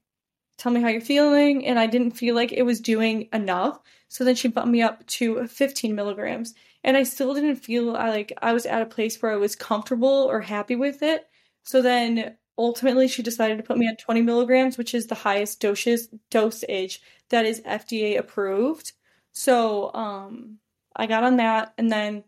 tell 0.57 0.71
me 0.71 0.81
how 0.81 0.87
you're 0.87 1.01
feeling 1.01 1.65
and 1.65 1.79
i 1.79 1.87
didn't 1.87 2.11
feel 2.11 2.35
like 2.35 2.51
it 2.51 2.63
was 2.63 2.79
doing 2.79 3.27
enough 3.33 3.79
so 4.07 4.23
then 4.23 4.35
she 4.35 4.47
bumped 4.47 4.71
me 4.71 4.81
up 4.81 5.05
to 5.07 5.47
15 5.47 5.95
milligrams 5.95 6.53
and 6.83 6.97
i 6.97 7.03
still 7.03 7.33
didn't 7.33 7.55
feel 7.57 7.85
like 7.85 8.31
i 8.41 8.53
was 8.53 8.65
at 8.65 8.81
a 8.81 8.87
place 8.87 9.21
where 9.21 9.31
i 9.31 9.37
was 9.37 9.55
comfortable 9.55 10.27
or 10.29 10.41
happy 10.41 10.75
with 10.75 11.01
it 11.01 11.27
so 11.63 11.81
then 11.81 12.35
ultimately 12.57 13.07
she 13.07 13.23
decided 13.23 13.57
to 13.57 13.63
put 13.63 13.77
me 13.77 13.87
on 13.87 13.95
20 13.95 14.21
milligrams 14.21 14.77
which 14.77 14.93
is 14.93 15.07
the 15.07 15.15
highest 15.15 15.59
dosage 15.59 16.07
dosage 16.29 17.01
that 17.29 17.45
is 17.45 17.61
fda 17.61 18.17
approved 18.17 18.93
so 19.31 19.93
um 19.93 20.57
i 20.95 21.07
got 21.07 21.23
on 21.23 21.37
that 21.37 21.73
and 21.77 21.91
then 21.91 22.23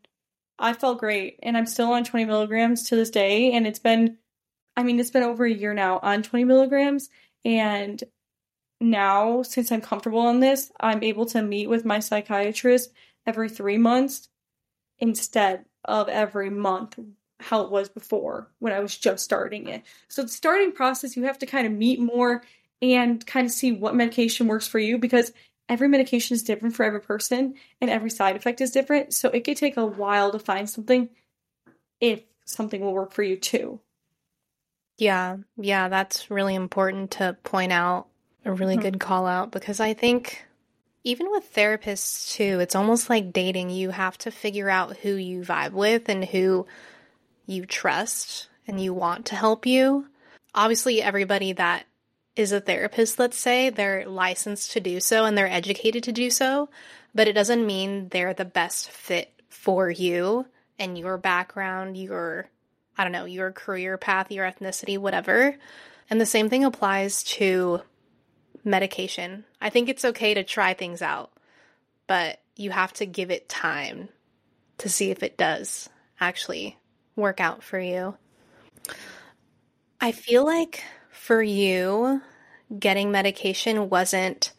I 0.58 0.74
felt 0.74 1.00
great 1.00 1.40
and 1.44 1.58
I'm 1.58 1.66
still 1.66 1.92
on 1.92 2.04
20 2.04 2.26
milligrams 2.26 2.84
to 2.90 2.96
this 2.96 3.10
day. 3.10 3.52
And 3.54 3.68
it's 3.68 3.80
been, 3.80 4.18
I 4.78 4.84
mean, 4.84 5.00
it's 5.00 5.12
been 5.12 5.24
over 5.24 5.46
a 5.46 5.52
year 5.52 5.74
now 5.74 6.00
on 6.02 6.24
20 6.24 6.46
milligrams. 6.46 7.10
And 7.44 8.02
now, 8.82 9.42
since 9.42 9.72
I'm 9.72 9.82
comfortable 9.82 10.20
on 10.20 10.40
this, 10.40 10.72
I'm 10.80 11.04
able 11.04 11.26
to 11.28 11.42
meet 11.42 11.68
with 11.68 11.86
my 11.86 12.00
psychiatrist 12.00 12.92
every 13.26 13.50
three 13.50 13.78
months 13.78 14.30
instead 15.00 15.66
of 15.84 16.10
every 16.10 16.50
month, 16.50 17.00
how 17.40 17.62
it 17.62 17.72
was 17.72 17.90
before 17.90 18.52
when 18.60 18.74
I 18.74 18.80
was 18.80 18.98
just 18.98 19.24
starting 19.24 19.68
it. 19.68 19.84
So, 20.08 20.24
the 20.24 20.30
starting 20.30 20.72
process, 20.72 21.16
you 21.16 21.24
have 21.24 21.40
to 21.40 21.46
kind 21.46 21.68
of 21.68 21.74
meet 21.74 22.00
more 22.00 22.44
and 22.82 23.26
kind 23.26 23.46
of 23.46 23.52
see 23.52 23.72
what 23.72 23.96
medication 23.96 24.48
works 24.48 24.68
for 24.68 24.80
you 24.80 24.98
because 24.98 25.32
every 25.70 25.88
medication 25.88 26.36
is 26.36 26.44
different 26.44 26.76
for 26.76 26.84
every 26.84 27.02
person 27.02 27.56
and 27.82 27.90
every 27.90 28.10
side 28.10 28.36
effect 28.36 28.62
is 28.62 28.72
different. 28.72 29.14
So 29.14 29.30
it 29.30 29.44
could 29.44 29.58
take 29.58 29.78
a 29.78 29.86
while 29.86 30.32
to 30.32 30.40
find 30.40 30.70
something 30.70 31.10
if 32.00 32.24
something 32.46 32.82
will 32.82 32.94
work 32.94 33.12
for 33.12 33.24
you 33.24 33.38
too. 33.38 33.80
Yeah, 34.98 35.38
yeah, 35.58 35.90
that's 35.90 36.32
really 36.32 36.56
important 36.56 37.12
to 37.12 37.36
point 37.44 37.72
out. 37.72 38.08
A 38.46 38.54
really 38.54 38.76
mm-hmm. 38.76 38.84
good 38.84 39.00
call 39.00 39.26
out 39.26 39.52
because 39.52 39.80
I 39.80 39.94
think 39.94 40.46
even 41.04 41.30
with 41.32 41.54
therapists 41.54 42.34
too, 42.34 42.60
it's 42.60 42.76
almost 42.76 43.10
like 43.10 43.34
dating. 43.34 43.70
You 43.70 43.90
have 43.90 44.18
to 44.20 44.32
figure 44.32 44.70
out 44.70 44.98
who 44.98 45.16
you 45.16 45.42
vibe 45.42 45.72
with 45.72 46.10
and 46.10 46.24
who 46.24 46.66
you 47.46 47.66
trust 47.66 48.48
and 48.68 48.80
you 48.82 48.94
want 48.94 49.28
to 49.28 49.36
help 49.36 49.66
you. 49.66 50.08
Obviously, 50.54 51.02
everybody 51.02 51.54
that 51.54 51.86
is 52.36 52.52
a 52.52 52.60
therapist, 52.60 53.20
let's 53.20 53.38
say, 53.38 53.70
they're 53.70 54.08
licensed 54.08 54.72
to 54.72 54.80
do 54.80 55.00
so 55.00 55.26
and 55.26 55.38
they're 55.38 55.48
educated 55.48 56.04
to 56.04 56.12
do 56.12 56.30
so, 56.30 56.70
but 57.14 57.28
it 57.28 57.34
doesn't 57.34 57.66
mean 57.66 58.10
they're 58.10 58.34
the 58.34 58.46
best 58.46 58.90
fit 58.90 59.32
for 59.50 59.90
you 59.90 60.46
and 60.78 60.98
your 60.98 61.18
background, 61.18 61.98
your, 61.98 62.50
I 62.98 63.04
don't 63.04 63.14
know, 63.14 63.26
your 63.26 63.52
career 63.52 63.98
path, 63.98 64.32
your 64.32 64.46
ethnicity, 64.46 64.98
whatever. 64.98 65.56
And 66.10 66.20
the 66.20 66.26
same 66.26 66.50
thing 66.50 66.66
applies 66.66 67.24
to 67.24 67.82
medication. 68.66 69.46
I 69.62 69.70
think 69.70 69.88
it's 69.88 70.04
okay 70.04 70.34
to 70.34 70.44
try 70.44 70.74
things 70.74 71.02
out, 71.02 71.32
but 72.08 72.42
you 72.56 72.72
have 72.72 72.92
to 72.94 73.06
give 73.06 73.32
it 73.32 73.48
time 73.48 74.10
to 74.80 74.90
see 74.90 75.12
if 75.12 75.24
it 75.24 75.38
does 75.38 75.88
actually 76.20 76.78
work 77.16 77.40
out 77.40 77.64
for 77.64 77.80
you. 77.80 78.18
I 80.02 80.12
feel 80.12 80.46
like 80.46 80.84
for 81.12 81.42
you, 81.42 82.22
getting 82.78 83.12
medication 83.12 83.90
wasn't, 83.90 84.52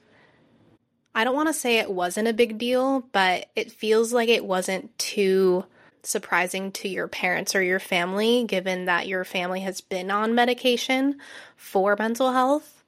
I 1.14 1.24
don't 1.24 1.34
want 1.34 1.48
to 1.48 1.52
say 1.52 1.78
it 1.78 1.90
wasn't 1.90 2.28
a 2.28 2.32
big 2.32 2.58
deal, 2.58 3.00
but 3.12 3.46
it 3.54 3.70
feels 3.70 4.12
like 4.12 4.28
it 4.28 4.44
wasn't 4.44 4.96
too 4.98 5.64
surprising 6.02 6.72
to 6.72 6.88
your 6.88 7.08
parents 7.08 7.54
or 7.54 7.62
your 7.62 7.80
family, 7.80 8.44
given 8.44 8.86
that 8.86 9.08
your 9.08 9.24
family 9.24 9.60
has 9.60 9.80
been 9.80 10.10
on 10.10 10.34
medication 10.34 11.18
for 11.56 11.96
mental 11.98 12.32
health. 12.32 12.84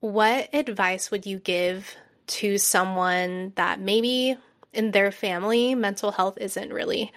What 0.00 0.48
advice 0.54 1.10
would 1.10 1.26
you 1.26 1.38
give 1.38 1.94
to 2.28 2.58
someone 2.58 3.52
that 3.56 3.80
maybe 3.80 4.36
in 4.72 4.92
their 4.92 5.12
family 5.12 5.74
mental 5.74 6.12
health 6.12 6.38
isn't 6.40 6.72
really 6.72 7.12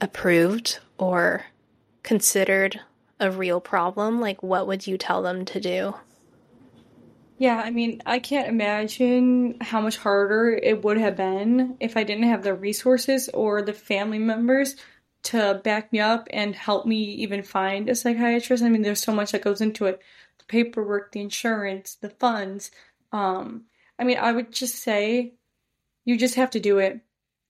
approved 0.00 0.78
or 0.98 1.44
considered 2.02 2.80
a 3.20 3.30
real 3.30 3.60
problem, 3.60 4.20
like 4.20 4.42
what 4.42 4.66
would 4.66 4.86
you 4.86 4.96
tell 4.96 5.22
them 5.22 5.44
to 5.46 5.60
do? 5.60 5.94
Yeah, 7.38 7.60
I 7.64 7.70
mean, 7.70 8.02
I 8.04 8.18
can't 8.18 8.48
imagine 8.48 9.58
how 9.60 9.80
much 9.80 9.96
harder 9.96 10.50
it 10.50 10.82
would 10.82 10.98
have 10.98 11.16
been 11.16 11.76
if 11.80 11.96
I 11.96 12.02
didn't 12.02 12.24
have 12.24 12.42
the 12.42 12.54
resources 12.54 13.28
or 13.32 13.62
the 13.62 13.72
family 13.72 14.18
members 14.18 14.74
to 15.24 15.60
back 15.62 15.92
me 15.92 16.00
up 16.00 16.26
and 16.30 16.54
help 16.54 16.86
me 16.86 16.96
even 16.96 17.42
find 17.42 17.88
a 17.88 17.94
psychiatrist. 17.94 18.62
I 18.62 18.68
mean, 18.68 18.82
there's 18.82 19.02
so 19.02 19.12
much 19.12 19.32
that 19.32 19.42
goes 19.42 19.60
into 19.60 19.86
it 19.86 20.00
paperwork, 20.48 21.12
the 21.12 21.20
insurance, 21.20 21.96
the 21.96 22.10
funds. 22.10 22.70
Um, 23.12 23.64
I 23.98 24.04
mean, 24.04 24.18
I 24.18 24.32
would 24.32 24.52
just 24.52 24.76
say 24.76 25.34
you 26.04 26.16
just 26.16 26.36
have 26.36 26.50
to 26.50 26.60
do 26.60 26.78
it. 26.78 27.00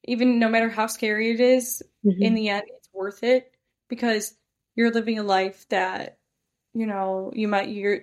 Even 0.04 0.38
no 0.38 0.48
matter 0.48 0.68
how 0.68 0.86
scary 0.86 1.30
it 1.30 1.40
is, 1.40 1.82
mm-hmm. 2.04 2.22
in 2.22 2.34
the 2.34 2.48
end, 2.48 2.64
it's 2.68 2.88
worth 2.92 3.22
it 3.22 3.52
because 3.88 4.34
you're 4.74 4.92
living 4.92 5.18
a 5.18 5.22
life 5.22 5.66
that 5.70 6.18
you 6.74 6.86
know 6.86 7.32
you 7.34 7.48
might 7.48 7.68
you're 7.68 8.00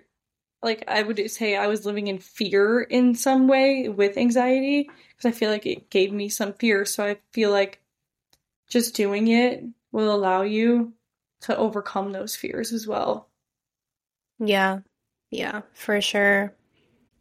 like 0.62 0.84
I 0.88 1.02
would 1.04 1.32
say 1.32 1.56
I 1.56 1.68
was 1.68 1.86
living 1.86 2.08
in 2.08 2.20
fear 2.20 2.82
in 2.82 3.16
some 3.16 3.48
way 3.48 3.88
with 3.88 4.18
anxiety 4.18 4.90
because 5.10 5.26
I 5.26 5.32
feel 5.32 5.52
like 5.52 5.66
it 5.66 5.90
gave 5.90 6.12
me 6.12 6.28
some 6.28 6.54
fear 6.54 6.84
so 6.86 7.06
I 7.06 7.18
feel 7.32 7.52
like 7.52 7.82
just 8.68 8.96
doing 8.96 9.28
it 9.28 9.64
will 9.92 10.14
allow 10.14 10.42
you 10.42 10.94
to 11.42 11.56
overcome 11.56 12.12
those 12.12 12.36
fears 12.36 12.74
as 12.74 12.88
well. 12.88 13.30
Yeah. 14.40 14.80
Yeah, 15.32 15.62
for 15.74 16.02
sure. 16.02 16.54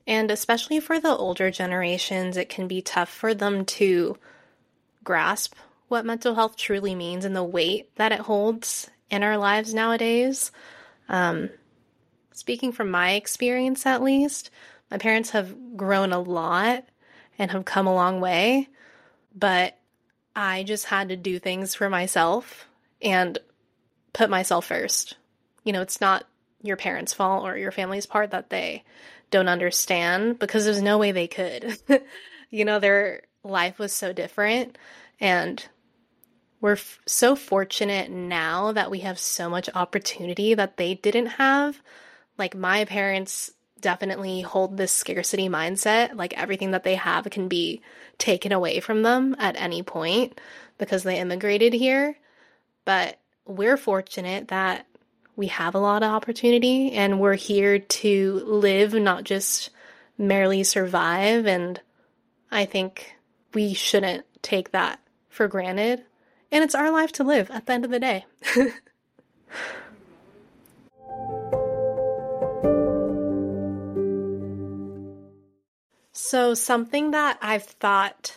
And 0.06 0.30
especially 0.30 0.80
for 0.80 1.00
the 1.00 1.16
older 1.16 1.50
generations, 1.50 2.36
it 2.36 2.48
can 2.48 2.68
be 2.68 2.82
tough 2.82 3.08
for 3.08 3.34
them 3.34 3.64
to 3.66 4.18
grasp 5.02 5.54
what 5.88 6.04
mental 6.04 6.34
health 6.34 6.56
truly 6.56 6.94
means 6.94 7.24
and 7.24 7.34
the 7.36 7.44
weight 7.44 7.94
that 7.96 8.12
it 8.12 8.20
holds 8.20 8.90
in 9.10 9.22
our 9.22 9.36
lives 9.38 9.74
nowadays. 9.74 10.50
Um, 11.08 11.50
speaking 12.32 12.72
from 12.72 12.90
my 12.90 13.12
experience, 13.12 13.86
at 13.86 14.02
least, 14.02 14.50
my 14.90 14.98
parents 14.98 15.30
have 15.30 15.76
grown 15.76 16.12
a 16.12 16.20
lot 16.20 16.84
and 17.38 17.50
have 17.50 17.64
come 17.64 17.86
a 17.86 17.94
long 17.94 18.20
way, 18.20 18.68
but 19.34 19.78
I 20.36 20.62
just 20.62 20.86
had 20.86 21.08
to 21.10 21.16
do 21.16 21.38
things 21.38 21.74
for 21.74 21.88
myself 21.88 22.66
and 23.02 23.38
put 24.12 24.30
myself 24.30 24.66
first. 24.66 25.16
You 25.64 25.72
know, 25.72 25.82
it's 25.82 26.00
not 26.00 26.26
your 26.64 26.76
parents' 26.76 27.12
fault 27.12 27.44
or 27.44 27.56
your 27.56 27.70
family's 27.70 28.06
part 28.06 28.30
that 28.30 28.50
they 28.50 28.82
don't 29.30 29.48
understand 29.48 30.38
because 30.38 30.64
there's 30.64 30.82
no 30.82 30.98
way 30.98 31.12
they 31.12 31.28
could. 31.28 31.78
you 32.50 32.64
know, 32.64 32.78
their 32.80 33.22
life 33.42 33.78
was 33.78 33.92
so 33.92 34.12
different 34.12 34.78
and 35.20 35.66
we're 36.60 36.72
f- 36.72 37.00
so 37.06 37.36
fortunate 37.36 38.10
now 38.10 38.72
that 38.72 38.90
we 38.90 39.00
have 39.00 39.18
so 39.18 39.50
much 39.50 39.68
opportunity 39.74 40.54
that 40.54 40.78
they 40.78 40.94
didn't 40.94 41.26
have. 41.26 41.80
Like 42.38 42.56
my 42.56 42.86
parents 42.86 43.50
definitely 43.82 44.40
hold 44.40 44.78
this 44.78 44.90
scarcity 44.90 45.50
mindset, 45.50 46.16
like 46.16 46.32
everything 46.38 46.70
that 46.70 46.82
they 46.82 46.94
have 46.94 47.28
can 47.30 47.48
be 47.48 47.82
taken 48.16 48.50
away 48.50 48.80
from 48.80 49.02
them 49.02 49.36
at 49.38 49.56
any 49.56 49.82
point 49.82 50.40
because 50.78 51.02
they 51.02 51.20
immigrated 51.20 51.74
here. 51.74 52.16
But 52.86 53.18
we're 53.44 53.76
fortunate 53.76 54.48
that 54.48 54.86
we 55.36 55.48
have 55.48 55.74
a 55.74 55.80
lot 55.80 56.02
of 56.02 56.10
opportunity 56.10 56.92
and 56.92 57.20
we're 57.20 57.34
here 57.34 57.78
to 57.78 58.42
live, 58.46 58.94
not 58.94 59.24
just 59.24 59.70
merely 60.16 60.62
survive. 60.62 61.46
And 61.46 61.80
I 62.50 62.64
think 62.64 63.16
we 63.52 63.74
shouldn't 63.74 64.24
take 64.42 64.70
that 64.72 65.00
for 65.28 65.48
granted. 65.48 66.04
And 66.52 66.62
it's 66.62 66.74
our 66.74 66.90
life 66.90 67.12
to 67.12 67.24
live 67.24 67.50
at 67.50 67.66
the 67.66 67.72
end 67.72 67.84
of 67.84 67.90
the 67.90 67.98
day. 67.98 68.24
so, 76.12 76.54
something 76.54 77.10
that 77.10 77.38
I've 77.42 77.64
thought 77.64 78.36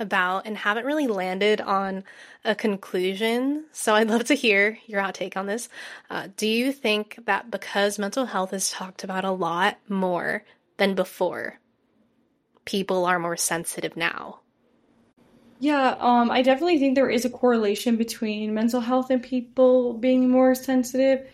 about 0.00 0.46
and 0.46 0.56
haven't 0.56 0.86
really 0.86 1.06
landed 1.06 1.60
on 1.60 2.04
a 2.44 2.54
conclusion. 2.54 3.66
So 3.72 3.94
I'd 3.94 4.08
love 4.08 4.24
to 4.24 4.34
hear 4.34 4.78
your 4.86 5.00
hot 5.02 5.14
take 5.14 5.36
on 5.36 5.46
this. 5.46 5.68
Uh, 6.08 6.28
do 6.36 6.46
you 6.46 6.72
think 6.72 7.18
that 7.26 7.50
because 7.50 7.98
mental 7.98 8.24
health 8.24 8.52
is 8.52 8.70
talked 8.70 9.04
about 9.04 9.24
a 9.24 9.30
lot 9.30 9.78
more 9.88 10.44
than 10.78 10.94
before, 10.94 11.58
people 12.64 13.04
are 13.04 13.18
more 13.18 13.36
sensitive 13.36 13.96
now? 13.96 14.40
Yeah, 15.58 15.96
um, 16.00 16.30
I 16.30 16.40
definitely 16.40 16.78
think 16.78 16.94
there 16.94 17.10
is 17.10 17.26
a 17.26 17.30
correlation 17.30 17.96
between 17.96 18.54
mental 18.54 18.80
health 18.80 19.10
and 19.10 19.22
people 19.22 19.92
being 19.92 20.30
more 20.30 20.54
sensitive. 20.54 21.28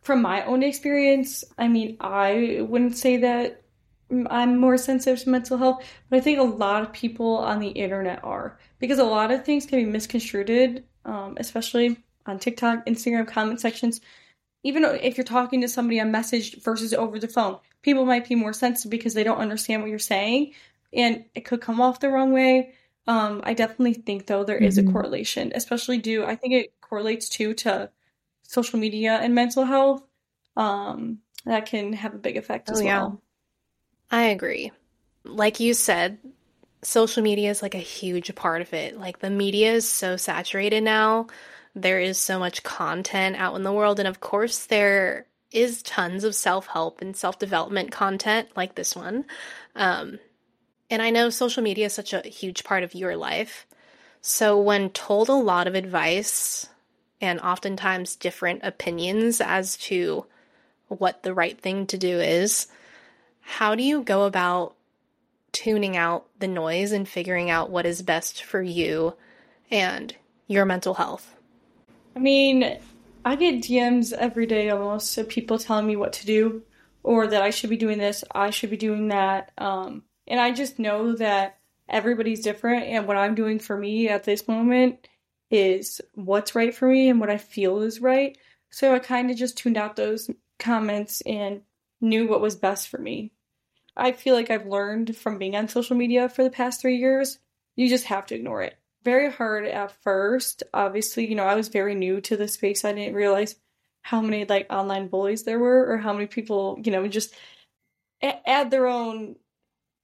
From 0.00 0.22
my 0.22 0.42
own 0.44 0.62
experience, 0.62 1.44
I 1.58 1.68
mean, 1.68 1.98
I 2.00 2.60
wouldn't 2.62 2.96
say 2.96 3.18
that 3.18 3.62
I'm 4.10 4.56
more 4.56 4.78
sensitive 4.78 5.20
to 5.20 5.28
mental 5.28 5.58
health, 5.58 5.84
but 6.08 6.16
I 6.16 6.20
think 6.20 6.38
a 6.38 6.42
lot 6.42 6.82
of 6.82 6.92
people 6.92 7.38
on 7.38 7.60
the 7.60 7.68
internet 7.68 8.24
are 8.24 8.58
because 8.78 8.98
a 8.98 9.04
lot 9.04 9.30
of 9.30 9.44
things 9.44 9.66
can 9.66 9.78
be 9.78 9.90
misconstrued, 9.90 10.84
um, 11.04 11.36
especially 11.38 11.98
on 12.26 12.38
TikTok, 12.38 12.86
Instagram 12.86 13.26
comment 13.26 13.60
sections. 13.60 14.00
Even 14.64 14.84
if 14.84 15.16
you're 15.16 15.24
talking 15.24 15.60
to 15.60 15.68
somebody 15.68 16.00
on 16.00 16.10
message 16.10 16.62
versus 16.62 16.94
over 16.94 17.18
the 17.18 17.28
phone, 17.28 17.58
people 17.82 18.06
might 18.06 18.28
be 18.28 18.34
more 18.34 18.52
sensitive 18.52 18.90
because 18.90 19.14
they 19.14 19.24
don't 19.24 19.38
understand 19.38 19.82
what 19.82 19.90
you're 19.90 19.98
saying, 19.98 20.52
and 20.92 21.24
it 21.34 21.44
could 21.44 21.60
come 21.60 21.80
off 21.80 22.00
the 22.00 22.08
wrong 22.08 22.32
way. 22.32 22.74
Um, 23.06 23.40
I 23.44 23.54
definitely 23.54 23.94
think 23.94 24.26
though 24.26 24.44
there 24.44 24.58
is 24.58 24.78
mm-hmm. 24.78 24.88
a 24.88 24.92
correlation, 24.92 25.52
especially 25.54 25.98
due. 25.98 26.24
I 26.24 26.34
think 26.34 26.54
it 26.54 26.72
correlates 26.80 27.28
too 27.28 27.54
to 27.54 27.90
social 28.42 28.78
media 28.78 29.12
and 29.12 29.34
mental 29.34 29.64
health. 29.64 30.02
Um, 30.56 31.18
that 31.44 31.66
can 31.66 31.92
have 31.92 32.14
a 32.14 32.18
big 32.18 32.36
effect 32.36 32.68
as 32.68 32.82
well. 32.82 32.84
yeah. 32.84 33.27
I 34.10 34.24
agree. 34.24 34.72
Like 35.24 35.60
you 35.60 35.74
said, 35.74 36.18
social 36.82 37.22
media 37.22 37.50
is 37.50 37.62
like 37.62 37.74
a 37.74 37.78
huge 37.78 38.34
part 38.34 38.62
of 38.62 38.72
it. 38.72 38.98
Like 38.98 39.18
the 39.18 39.30
media 39.30 39.72
is 39.72 39.88
so 39.88 40.16
saturated 40.16 40.82
now. 40.82 41.26
There 41.74 42.00
is 42.00 42.18
so 42.18 42.38
much 42.38 42.62
content 42.62 43.36
out 43.36 43.54
in 43.56 43.62
the 43.62 43.72
world. 43.72 43.98
And 43.98 44.08
of 44.08 44.20
course, 44.20 44.66
there 44.66 45.26
is 45.52 45.82
tons 45.82 46.24
of 46.24 46.34
self 46.34 46.66
help 46.66 47.00
and 47.00 47.16
self 47.16 47.38
development 47.38 47.90
content 47.90 48.48
like 48.56 48.74
this 48.74 48.96
one. 48.96 49.24
Um, 49.74 50.18
and 50.90 51.02
I 51.02 51.10
know 51.10 51.30
social 51.30 51.62
media 51.62 51.86
is 51.86 51.92
such 51.92 52.12
a 52.12 52.26
huge 52.26 52.64
part 52.64 52.82
of 52.82 52.94
your 52.94 53.16
life. 53.16 53.66
So 54.20 54.60
when 54.60 54.90
told 54.90 55.28
a 55.28 55.34
lot 55.34 55.66
of 55.66 55.74
advice 55.74 56.68
and 57.20 57.40
oftentimes 57.40 58.16
different 58.16 58.62
opinions 58.62 59.40
as 59.40 59.76
to 59.76 60.26
what 60.88 61.22
the 61.22 61.34
right 61.34 61.58
thing 61.60 61.86
to 61.88 61.98
do 61.98 62.18
is, 62.18 62.68
how 63.48 63.74
do 63.74 63.82
you 63.82 64.02
go 64.02 64.24
about 64.24 64.76
tuning 65.52 65.96
out 65.96 66.26
the 66.38 66.46
noise 66.46 66.92
and 66.92 67.08
figuring 67.08 67.48
out 67.48 67.70
what 67.70 67.86
is 67.86 68.02
best 68.02 68.44
for 68.44 68.62
you 68.62 69.14
and 69.70 70.14
your 70.46 70.66
mental 70.66 70.94
health? 70.94 71.34
I 72.14 72.18
mean, 72.18 72.78
I 73.24 73.36
get 73.36 73.62
DMs 73.62 74.12
every 74.12 74.44
day 74.44 74.68
almost 74.68 75.16
of 75.16 75.30
people 75.30 75.58
telling 75.58 75.86
me 75.86 75.96
what 75.96 76.12
to 76.14 76.26
do 76.26 76.62
or 77.02 77.26
that 77.26 77.42
I 77.42 77.48
should 77.48 77.70
be 77.70 77.78
doing 77.78 77.96
this, 77.96 78.22
I 78.32 78.50
should 78.50 78.68
be 78.68 78.76
doing 78.76 79.08
that. 79.08 79.50
Um, 79.56 80.02
and 80.26 80.38
I 80.38 80.52
just 80.52 80.78
know 80.78 81.16
that 81.16 81.58
everybody's 81.88 82.42
different, 82.42 82.84
and 82.84 83.08
what 83.08 83.16
I'm 83.16 83.34
doing 83.34 83.58
for 83.58 83.76
me 83.76 84.10
at 84.10 84.24
this 84.24 84.46
moment 84.46 85.08
is 85.50 86.02
what's 86.12 86.54
right 86.54 86.74
for 86.74 86.86
me 86.86 87.08
and 87.08 87.18
what 87.18 87.30
I 87.30 87.38
feel 87.38 87.80
is 87.80 88.00
right. 88.00 88.36
So 88.68 88.94
I 88.94 88.98
kind 88.98 89.30
of 89.30 89.38
just 89.38 89.56
tuned 89.56 89.78
out 89.78 89.96
those 89.96 90.30
comments 90.58 91.22
and 91.22 91.62
knew 92.00 92.28
what 92.28 92.42
was 92.42 92.54
best 92.54 92.88
for 92.88 92.98
me. 92.98 93.32
I 93.98 94.12
feel 94.12 94.34
like 94.34 94.50
I've 94.50 94.66
learned 94.66 95.16
from 95.16 95.38
being 95.38 95.56
on 95.56 95.68
social 95.68 95.96
media 95.96 96.28
for 96.28 96.44
the 96.44 96.50
past 96.50 96.80
three 96.80 96.96
years. 96.96 97.38
You 97.76 97.88
just 97.88 98.04
have 98.06 98.26
to 98.26 98.34
ignore 98.34 98.62
it. 98.62 98.76
Very 99.04 99.30
hard 99.30 99.66
at 99.66 99.92
first. 100.02 100.62
Obviously, 100.72 101.26
you 101.26 101.34
know, 101.34 101.44
I 101.44 101.54
was 101.54 101.68
very 101.68 101.94
new 101.94 102.20
to 102.22 102.36
the 102.36 102.48
space. 102.48 102.84
I 102.84 102.92
didn't 102.92 103.14
realize 103.14 103.56
how 104.02 104.20
many 104.20 104.44
like 104.44 104.66
online 104.70 105.08
bullies 105.08 105.44
there 105.44 105.58
were 105.58 105.92
or 105.92 105.98
how 105.98 106.12
many 106.12 106.26
people, 106.26 106.80
you 106.82 106.92
know, 106.92 107.06
just 107.08 107.34
add 108.22 108.70
their 108.70 108.86
own 108.86 109.36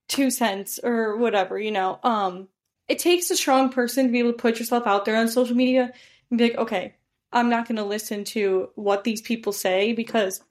two 0.08 0.30
cents 0.30 0.78
or 0.82 1.16
whatever, 1.16 1.58
you 1.58 1.70
know. 1.70 1.98
Um 2.02 2.48
it 2.88 2.98
takes 2.98 3.30
a 3.30 3.36
strong 3.36 3.70
person 3.70 4.06
to 4.06 4.12
be 4.12 4.18
able 4.18 4.32
to 4.32 4.38
put 4.38 4.58
yourself 4.58 4.86
out 4.86 5.04
there 5.04 5.16
on 5.16 5.28
social 5.28 5.56
media 5.56 5.92
and 6.30 6.38
be 6.38 6.50
like, 6.50 6.58
okay, 6.58 6.94
I'm 7.32 7.48
not 7.48 7.66
going 7.66 7.76
to 7.76 7.84
listen 7.84 8.24
to 8.24 8.68
what 8.74 9.04
these 9.04 9.22
people 9.22 9.52
say 9.52 9.92
because 9.92 10.42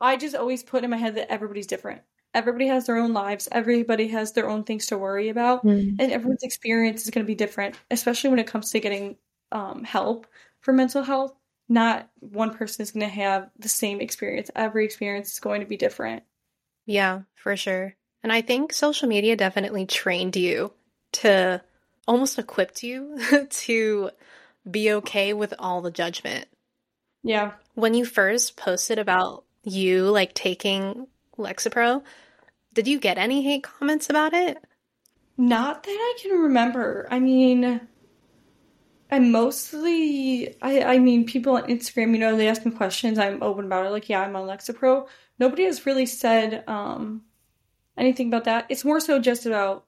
I 0.00 0.16
just 0.16 0.36
always 0.36 0.62
put 0.62 0.84
in 0.84 0.90
my 0.90 0.96
head 0.96 1.16
that 1.16 1.32
everybody's 1.32 1.66
different 1.66 2.02
everybody 2.34 2.66
has 2.66 2.86
their 2.86 2.96
own 2.96 3.12
lives. 3.12 3.48
Everybody 3.50 4.08
has 4.08 4.32
their 4.32 4.48
own 4.48 4.64
things 4.64 4.86
to 4.86 4.98
worry 4.98 5.28
about. 5.28 5.64
Mm. 5.64 5.96
and 5.98 6.12
everyone's 6.12 6.42
experience 6.42 7.04
is 7.04 7.10
going 7.10 7.24
to 7.24 7.26
be 7.26 7.34
different 7.34 7.76
especially 7.90 8.30
when 8.30 8.38
it 8.38 8.46
comes 8.46 8.70
to 8.70 8.80
getting 8.80 9.16
um, 9.52 9.84
help 9.84 10.26
for 10.60 10.72
mental 10.72 11.02
health. 11.02 11.32
Not 11.68 12.10
one 12.20 12.54
person 12.54 12.82
is 12.82 12.90
going 12.90 13.06
to 13.06 13.14
have 13.14 13.50
the 13.58 13.68
same 13.68 14.00
experience. 14.00 14.50
Every 14.54 14.84
experience 14.84 15.32
is 15.32 15.40
going 15.40 15.60
to 15.60 15.66
be 15.66 15.76
different. 15.76 16.24
Yeah 16.86 17.22
for 17.34 17.56
sure. 17.56 17.94
And 18.22 18.32
i 18.32 18.40
think 18.40 18.72
social 18.72 19.08
media 19.08 19.36
definitely 19.36 19.86
trained 19.86 20.36
you 20.36 20.72
to 21.12 21.62
almost 22.06 22.38
equipped 22.38 22.82
you 22.82 23.18
to 23.50 24.10
be 24.68 24.92
okay 24.92 25.32
with 25.32 25.54
all 25.58 25.82
the 25.82 25.90
judgment. 25.90 26.46
Yeah. 27.22 27.52
When 27.74 27.94
you 27.94 28.04
first 28.04 28.56
posted 28.56 28.98
about 28.98 29.44
you 29.62 30.10
like 30.10 30.34
taking 30.34 31.06
lexapro 31.36 32.02
did 32.74 32.88
you 32.88 32.98
get 32.98 33.18
any 33.18 33.42
hate 33.42 33.62
comments 33.62 34.10
about 34.10 34.34
it? 34.34 34.58
Not 35.38 35.84
that 35.84 35.90
I 35.90 36.18
can 36.20 36.32
remember. 36.32 37.06
I 37.10 37.20
mean, 37.20 37.80
I 39.10 39.18
mostly, 39.20 40.56
I, 40.60 40.82
I 40.82 40.98
mean, 40.98 41.24
people 41.24 41.56
on 41.56 41.64
Instagram, 41.64 42.12
you 42.12 42.18
know, 42.18 42.36
they 42.36 42.48
ask 42.48 42.64
me 42.64 42.72
questions. 42.72 43.18
I'm 43.18 43.42
open 43.42 43.66
about 43.66 43.86
it. 43.86 43.90
Like, 43.90 44.08
yeah, 44.08 44.20
I'm 44.20 44.36
on 44.36 44.48
Lexapro. 44.48 45.06
Nobody 45.38 45.64
has 45.64 45.86
really 45.86 46.06
said 46.06 46.64
um, 46.68 47.22
anything 47.96 48.28
about 48.28 48.44
that. 48.44 48.66
It's 48.68 48.84
more 48.84 49.00
so 49.00 49.20
just 49.20 49.46
about 49.46 49.86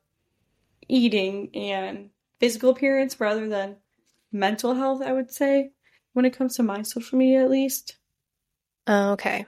eating 0.89 1.51
and 1.55 2.11
physical 2.39 2.71
appearance 2.71 3.19
rather 3.19 3.49
than 3.49 3.77
mental 4.31 4.75
health, 4.75 5.03
I 5.03 5.13
would 5.13 5.33
say, 5.33 5.73
when 6.13 6.25
it 6.25 6.37
comes 6.37 6.57
to 6.57 6.63
my 6.63 6.83
social 6.83 7.19
media 7.19 7.43
at 7.43 7.51
least. 7.51 7.97
Oh, 8.87 9.13
okay. 9.13 9.47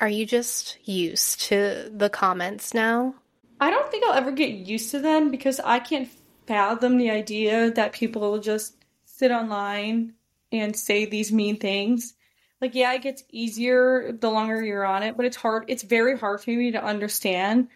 Are 0.00 0.08
you 0.08 0.26
just 0.26 0.78
used 0.86 1.40
to 1.42 1.90
the 1.94 2.10
comments 2.10 2.74
now? 2.74 3.14
I 3.60 3.70
don't 3.70 3.90
think 3.90 4.04
I'll 4.04 4.14
ever 4.14 4.32
get 4.32 4.50
used 4.50 4.90
to 4.90 4.98
them 4.98 5.30
because 5.30 5.60
I 5.60 5.78
can't 5.78 6.08
fathom 6.46 6.98
the 6.98 7.10
idea 7.10 7.70
that 7.70 7.92
people 7.92 8.22
will 8.22 8.40
just 8.40 8.74
sit 9.04 9.30
online 9.30 10.14
and 10.50 10.74
say 10.74 11.06
these 11.06 11.32
mean 11.32 11.56
things. 11.58 12.14
Like, 12.60 12.74
yeah, 12.74 12.92
it 12.94 13.02
gets 13.02 13.24
easier 13.30 14.12
the 14.12 14.30
longer 14.30 14.62
you're 14.62 14.84
on 14.84 15.02
it, 15.02 15.16
but 15.16 15.26
it's 15.26 15.36
hard. 15.36 15.64
It's 15.68 15.82
very 15.82 16.18
hard 16.18 16.40
for 16.40 16.50
me 16.50 16.72
to 16.72 16.82
understand 16.82 17.68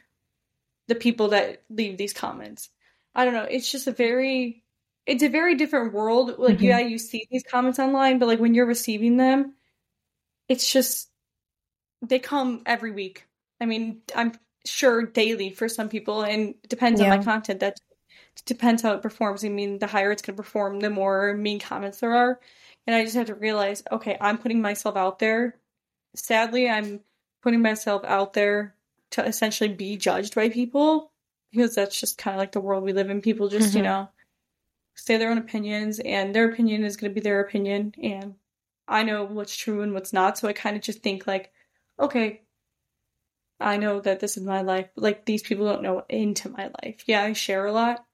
the 0.89 0.95
people 0.95 1.29
that 1.29 1.63
leave 1.71 1.99
these 1.99 2.13
comments. 2.13 2.69
I 3.15 3.25
don't 3.25 3.35
know. 3.35 3.47
It's 3.49 3.71
just 3.71 3.87
a 3.87 3.93
very, 3.93 4.63
it's 5.07 5.23
a 5.23 5.29
very 5.29 5.55
different 5.57 5.93
world. 5.93 6.39
Like, 6.39 6.57
mm-hmm. 6.57 6.65
yeah, 6.65 6.79
you 6.81 6.99
see 6.99 7.27
these 7.31 7.45
comments 7.49 7.79
online, 7.79 8.19
but 8.19 8.27
like 8.27 8.41
when 8.41 8.55
you're 8.55 8.67
receiving 8.67 9.17
them, 9.17 9.55
it's 10.49 10.73
just 10.73 11.09
they 12.03 12.19
come 12.19 12.63
every 12.67 12.91
week. 12.91 13.27
I 13.61 13.67
mean, 13.67 14.03
I'm 14.15 14.33
sure 14.67 15.07
daily 15.07 15.51
for 15.51 15.69
some 15.69 15.89
people 15.89 16.23
and 16.23 16.55
depends 16.69 17.01
yeah. 17.01 17.11
on 17.11 17.19
my 17.19 17.25
content 17.25 17.61
that 17.61 17.79
depends 18.45 18.83
how 18.83 18.93
it 18.93 19.03
performs 19.03 19.45
i 19.45 19.49
mean 19.49 19.79
the 19.79 19.87
higher 19.87 20.11
it's 20.11 20.23
going 20.23 20.37
to 20.37 20.43
perform 20.43 20.81
the 20.81 20.91
more 20.91 21.35
mean 21.35 21.59
comments 21.59 22.01
there 22.01 22.15
are 22.15 22.41
and 22.87 22.95
i 22.95 23.03
just 23.03 23.17
have 23.17 23.27
to 23.27 23.35
realize 23.35 23.83
okay 23.91 24.17
i'm 24.21 24.39
putting 24.39 24.61
myself 24.61 24.97
out 24.97 25.19
there 25.19 25.57
sadly 26.15 26.69
i'm 26.69 27.01
putting 27.43 27.63
myself 27.63 28.05
out 28.05 28.33
there 28.33 28.75
to 29.11 29.25
essentially 29.25 29.73
be 29.73 29.97
judged 29.97 30.35
by 30.35 30.49
people 30.49 31.11
because 31.51 31.75
that's 31.75 31.99
just 31.99 32.19
kind 32.19 32.35
of 32.35 32.39
like 32.39 32.53
the 32.53 32.61
world 32.61 32.83
we 32.83 32.93
live 32.93 33.09
in 33.09 33.21
people 33.21 33.49
just 33.49 33.69
mm-hmm. 33.69 33.79
you 33.79 33.83
know 33.85 34.09
say 34.95 35.17
their 35.17 35.31
own 35.31 35.39
opinions 35.39 36.01
and 36.01 36.35
their 36.35 36.51
opinion 36.51 36.85
is 36.85 36.97
going 36.97 37.11
to 37.11 37.15
be 37.15 37.21
their 37.21 37.41
opinion 37.41 37.95
and 38.03 38.35
i 38.89 39.03
know 39.03 39.25
what's 39.25 39.57
true 39.57 39.83
and 39.83 39.95
what's 39.95 40.13
not 40.13 40.37
so 40.37 40.49
i 40.49 40.53
kind 40.53 40.77
of 40.77 40.83
just 40.83 41.03
think 41.03 41.27
like 41.27 41.53
okay 41.99 42.43
I 43.61 43.77
know 43.79 44.01
that 44.01 44.21
this 44.21 44.37
is 44.37 44.43
my 44.43 44.63
life. 44.63 44.89
Like 44.97 45.25
these 45.25 45.43
people 45.43 45.67
don't 45.67 45.83
know 45.83 46.05
into 46.09 46.49
my 46.51 46.71
life. 46.83 47.03
Yeah, 47.07 47.23
I 47.23 47.33
share 47.33 47.67
a 47.67 47.73
lot, 47.73 48.05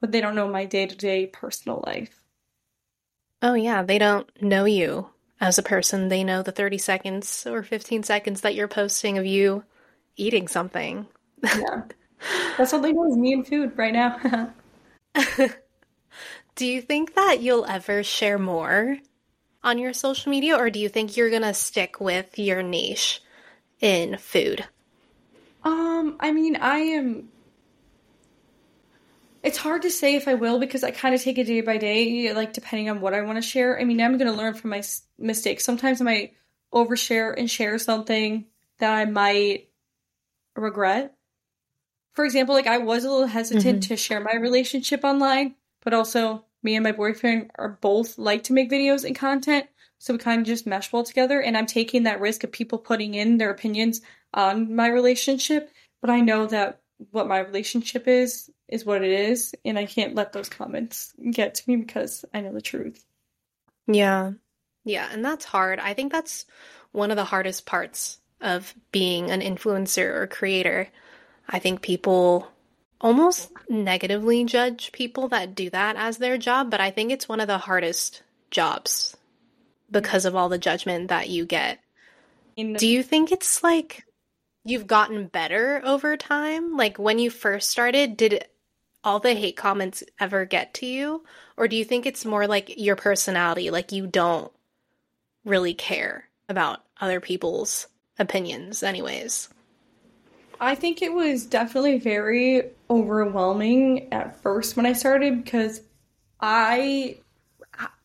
but 0.00 0.12
they 0.12 0.20
don't 0.20 0.34
know 0.34 0.48
my 0.48 0.64
day 0.64 0.86
to 0.86 0.96
day 0.96 1.26
personal 1.26 1.82
life. 1.86 2.22
Oh, 3.40 3.54
yeah. 3.54 3.82
They 3.82 3.98
don't 3.98 4.28
know 4.42 4.64
you 4.64 5.10
as 5.40 5.58
a 5.58 5.62
person. 5.62 6.08
They 6.08 6.24
know 6.24 6.42
the 6.42 6.52
30 6.52 6.78
seconds 6.78 7.46
or 7.46 7.62
15 7.62 8.02
seconds 8.02 8.40
that 8.40 8.56
you're 8.56 8.66
posting 8.66 9.18
of 9.18 9.26
you 9.26 9.62
eating 10.16 10.48
something. 10.48 11.06
yeah. 11.42 11.82
That's 12.58 12.72
all 12.72 12.80
they 12.80 12.92
know 12.92 13.08
is 13.08 13.16
me 13.16 13.32
and 13.32 13.46
food 13.46 13.72
right 13.76 13.92
now. 13.92 14.50
do 16.56 16.66
you 16.66 16.82
think 16.82 17.14
that 17.14 17.40
you'll 17.40 17.64
ever 17.66 18.02
share 18.02 18.38
more 18.38 18.98
on 19.62 19.78
your 19.78 19.92
social 19.92 20.30
media, 20.30 20.56
or 20.56 20.70
do 20.70 20.80
you 20.80 20.88
think 20.88 21.16
you're 21.16 21.30
going 21.30 21.42
to 21.42 21.54
stick 21.54 22.00
with 22.00 22.36
your 22.36 22.64
niche 22.64 23.22
in 23.80 24.18
food? 24.18 24.64
Um, 25.62 26.16
I 26.20 26.32
mean, 26.32 26.56
I 26.56 26.78
am. 26.78 27.28
It's 29.42 29.58
hard 29.58 29.82
to 29.82 29.90
say 29.90 30.14
if 30.14 30.26
I 30.26 30.34
will 30.34 30.58
because 30.58 30.82
I 30.82 30.90
kind 30.90 31.14
of 31.14 31.22
take 31.22 31.38
it 31.38 31.44
day 31.44 31.60
by 31.60 31.76
day, 31.76 32.32
like 32.34 32.52
depending 32.52 32.90
on 32.90 33.00
what 33.00 33.14
I 33.14 33.22
want 33.22 33.36
to 33.36 33.42
share. 33.42 33.80
I 33.80 33.84
mean, 33.84 34.00
I'm 34.00 34.18
going 34.18 34.30
to 34.30 34.36
learn 34.36 34.54
from 34.54 34.70
my 34.70 34.82
mistakes. 35.18 35.64
Sometimes 35.64 36.00
I 36.00 36.04
might 36.04 36.34
overshare 36.72 37.34
and 37.36 37.50
share 37.50 37.78
something 37.78 38.46
that 38.78 38.92
I 38.92 39.04
might 39.04 39.68
regret. 40.56 41.14
For 42.14 42.24
example, 42.24 42.54
like 42.54 42.66
I 42.66 42.78
was 42.78 43.04
a 43.04 43.10
little 43.10 43.26
hesitant 43.26 43.80
mm-hmm. 43.82 43.88
to 43.88 43.96
share 43.96 44.20
my 44.20 44.34
relationship 44.34 45.04
online, 45.04 45.54
but 45.82 45.94
also 45.94 46.44
me 46.62 46.74
and 46.74 46.82
my 46.82 46.92
boyfriend 46.92 47.50
are 47.54 47.78
both 47.80 48.18
like 48.18 48.44
to 48.44 48.52
make 48.52 48.70
videos 48.70 49.04
and 49.04 49.14
content. 49.14 49.66
So 49.98 50.14
we 50.14 50.18
kind 50.18 50.40
of 50.40 50.46
just 50.46 50.66
mesh 50.66 50.92
well 50.92 51.04
together. 51.04 51.40
And 51.40 51.56
I'm 51.56 51.66
taking 51.66 52.04
that 52.04 52.20
risk 52.20 52.44
of 52.44 52.52
people 52.52 52.78
putting 52.78 53.14
in 53.14 53.38
their 53.38 53.50
opinions 53.50 54.00
on 54.32 54.74
my 54.74 54.88
relationship, 54.88 55.70
but 56.00 56.10
I 56.10 56.20
know 56.20 56.46
that 56.46 56.80
what 57.10 57.28
my 57.28 57.38
relationship 57.38 58.08
is 58.08 58.50
is 58.68 58.84
what 58.84 59.02
it 59.02 59.10
is, 59.10 59.54
and 59.64 59.78
I 59.78 59.86
can't 59.86 60.14
let 60.14 60.32
those 60.32 60.48
comments 60.48 61.12
get 61.30 61.54
to 61.54 61.62
me 61.66 61.76
because 61.76 62.24
I 62.34 62.40
know 62.40 62.52
the 62.52 62.60
truth. 62.60 63.04
Yeah. 63.86 64.32
Yeah, 64.84 65.08
and 65.10 65.24
that's 65.24 65.44
hard. 65.44 65.78
I 65.80 65.94
think 65.94 66.12
that's 66.12 66.44
one 66.92 67.10
of 67.10 67.16
the 67.16 67.24
hardest 67.24 67.66
parts 67.66 68.18
of 68.40 68.74
being 68.92 69.30
an 69.30 69.40
influencer 69.40 70.14
or 70.14 70.26
creator. 70.26 70.88
I 71.48 71.58
think 71.58 71.82
people 71.82 72.48
almost 73.00 73.50
negatively 73.68 74.44
judge 74.44 74.92
people 74.92 75.28
that 75.28 75.54
do 75.54 75.70
that 75.70 75.96
as 75.96 76.18
their 76.18 76.36
job, 76.36 76.70
but 76.70 76.80
I 76.80 76.90
think 76.90 77.10
it's 77.10 77.28
one 77.28 77.40
of 77.40 77.46
the 77.46 77.58
hardest 77.58 78.22
jobs 78.50 79.16
because 79.90 80.24
of 80.24 80.34
all 80.36 80.48
the 80.48 80.58
judgment 80.58 81.08
that 81.08 81.28
you 81.28 81.44
get. 81.44 81.78
Do 82.56 82.86
you 82.86 83.02
think 83.02 83.30
it's 83.30 83.62
like 83.62 84.04
you've 84.64 84.86
gotten 84.86 85.26
better 85.26 85.80
over 85.84 86.16
time? 86.16 86.76
Like 86.76 86.98
when 86.98 87.18
you 87.18 87.30
first 87.30 87.70
started, 87.70 88.16
did 88.16 88.44
all 89.04 89.20
the 89.20 89.34
hate 89.34 89.56
comments 89.56 90.02
ever 90.18 90.44
get 90.44 90.74
to 90.74 90.86
you? 90.86 91.24
Or 91.56 91.68
do 91.68 91.76
you 91.76 91.84
think 91.84 92.04
it's 92.04 92.24
more 92.24 92.46
like 92.46 92.74
your 92.76 92.96
personality, 92.96 93.70
like 93.70 93.92
you 93.92 94.06
don't 94.06 94.52
really 95.44 95.74
care 95.74 96.28
about 96.48 96.80
other 97.00 97.20
people's 97.20 97.86
opinions, 98.18 98.82
anyways? 98.82 99.48
I 100.60 100.74
think 100.74 101.02
it 101.02 101.12
was 101.12 101.46
definitely 101.46 102.00
very 102.00 102.70
overwhelming 102.90 104.12
at 104.12 104.42
first 104.42 104.76
when 104.76 104.86
I 104.86 104.92
started 104.92 105.44
because 105.44 105.80
I 106.40 107.18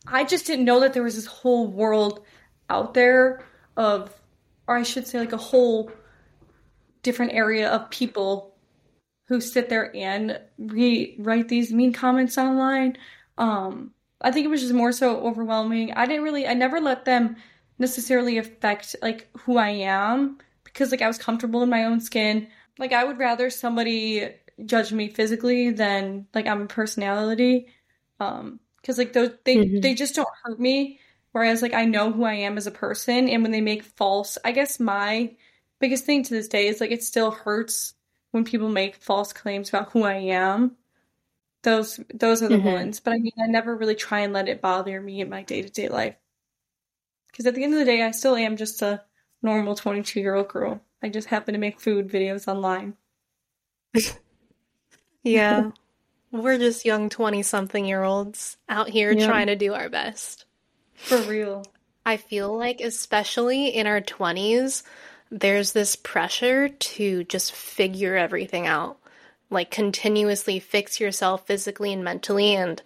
I 0.06 0.24
just 0.24 0.46
didn't 0.46 0.66
know 0.66 0.82
that 0.82 0.94
there 0.94 1.04
was 1.04 1.16
this 1.16 1.26
whole 1.26 1.68
world 1.68 2.24
out 2.70 2.94
there 2.94 3.46
of 3.78 4.13
or 4.68 4.78
I 4.78 4.84
should 4.84 5.08
say 5.08 5.20
like 5.20 5.34
a 5.34 5.38
whole 5.38 5.92
different 7.02 7.34
area 7.34 7.70
of 7.70 7.89
people 7.89 8.56
who 9.28 9.42
sit 9.42 9.70
there 9.70 9.94
and 9.96 10.39
re- 10.58 11.16
write 11.20 11.50
these 11.50 11.74
mean 11.74 11.94
comments 11.94 12.38
online. 12.38 12.98
Um, 13.38 13.92
I 14.22 14.32
think 14.32 14.46
it 14.46 14.50
was 14.50 14.62
just 14.62 14.74
more 14.74 14.92
so 14.92 15.20
overwhelming. 15.22 15.94
I 15.94 16.06
didn't 16.06 16.24
really, 16.24 16.48
I 16.48 16.54
never 16.54 16.80
let 16.80 17.06
them 17.06 17.36
necessarily 17.78 18.38
affect 18.38 18.96
like 19.02 19.28
who 19.39 19.58
I 19.58 19.70
am 19.70 20.38
because 20.63 20.92
like 20.92 21.02
I 21.02 21.08
was 21.08 21.18
comfortable 21.18 21.63
in 21.63 21.70
my 21.70 21.86
own 21.86 22.00
skin. 22.00 22.48
Like 22.78 22.94
I 22.94 23.04
would 23.04 23.20
rather 23.20 23.50
somebody 23.50 24.30
judge 24.66 24.94
me 24.94 25.10
physically 25.10 25.72
than 25.72 26.28
like 26.34 26.48
I'm 26.48 26.62
a 26.62 26.68
personality. 26.68 27.68
Um, 28.20 28.60
because 28.84 28.98
like 28.98 29.13
those 29.13 29.32
they 29.46 29.56
mm-hmm. 29.56 29.80
they 29.80 29.96
just 29.96 30.13
don't 30.13 30.30
hurt 30.43 30.60
me. 30.60 31.00
Whereas 31.32 31.62
like 31.62 31.74
I 31.74 31.86
know 31.86 32.12
who 32.12 32.26
I 32.26 32.34
am 32.34 32.58
as 32.58 32.67
a 32.67 32.72
person, 32.72 33.30
and 33.30 33.41
when 33.41 33.52
they 33.52 33.62
make 33.62 33.82
false, 33.82 34.38
I 34.46 34.52
guess 34.52 34.80
my 34.80 35.32
biggest 35.80 36.06
thing 36.06 36.24
to 36.24 36.34
this 36.34 36.48
day 36.48 36.67
is 36.67 36.80
like 36.80 36.91
it 36.91 37.04
still 37.04 37.32
hurts 37.32 37.96
when 38.32 38.43
people 38.43 38.69
make 38.69 38.96
false 38.98 39.34
claims 39.34 39.69
about 39.69 39.91
who 39.91 40.04
I 40.04 40.15
am. 40.15 40.76
Those 41.63 42.00
those 42.13 42.43
are 42.43 42.50
the 42.50 42.58
mm-hmm. 42.58 42.67
ones. 42.67 43.00
But 43.00 43.13
I 43.13 43.17
mean 43.17 43.32
I 43.41 43.48
never 43.48 43.76
really 43.76 43.96
try 43.96 44.19
and 44.19 44.34
let 44.34 44.50
it 44.50 44.62
bother 44.62 45.00
me 45.02 45.22
in 45.22 45.30
my 45.30 45.43
day 45.43 45.62
to 45.62 45.69
day 45.69 45.88
life. 45.88 46.15
Because 47.32 47.48
at 47.48 47.56
the 47.56 47.63
end 47.63 47.74
of 47.74 47.80
the 47.80 47.86
day 47.86 48.04
I 48.04 48.12
still 48.12 48.36
am 48.36 48.58
just 48.58 48.82
a 48.82 49.02
normal 49.41 49.76
twenty 49.76 50.04
two 50.04 50.19
year 50.19 50.36
old 50.36 50.50
girl. 50.50 50.82
I 51.02 51.10
just 51.10 51.30
happen 51.30 51.54
to 51.54 51.60
make 51.60 51.80
food 51.82 52.10
videos 52.10 52.48
online. 52.48 52.96
yeah. 55.24 55.72
We're 56.34 56.58
just 56.58 56.84
young 56.84 57.10
20 57.10 57.43
something 57.43 57.86
year 57.86 58.02
olds 58.02 58.58
out 58.67 58.89
here 58.89 59.12
yeah. 59.12 59.28
trying 59.28 59.48
to 59.48 59.56
do 59.56 59.76
our 59.76 59.88
best. 59.88 60.46
For 60.96 61.19
real. 61.19 61.63
I 62.08 62.17
feel 62.17 62.58
like, 62.58 62.82
especially 62.82 63.67
in 63.67 63.86
our 63.86 64.02
20s, 64.02 64.82
there's 65.30 65.74
this 65.74 65.96
pressure 65.96 66.69
to 66.69 67.24
just 67.26 67.54
figure 67.54 68.17
everything 68.17 68.65
out, 68.65 68.98
like 69.52 69.69
continuously 69.69 70.60
fix 70.60 71.00
yourself 71.00 71.46
physically 71.46 71.93
and 71.93 72.04
mentally. 72.04 72.56
And 72.56 72.82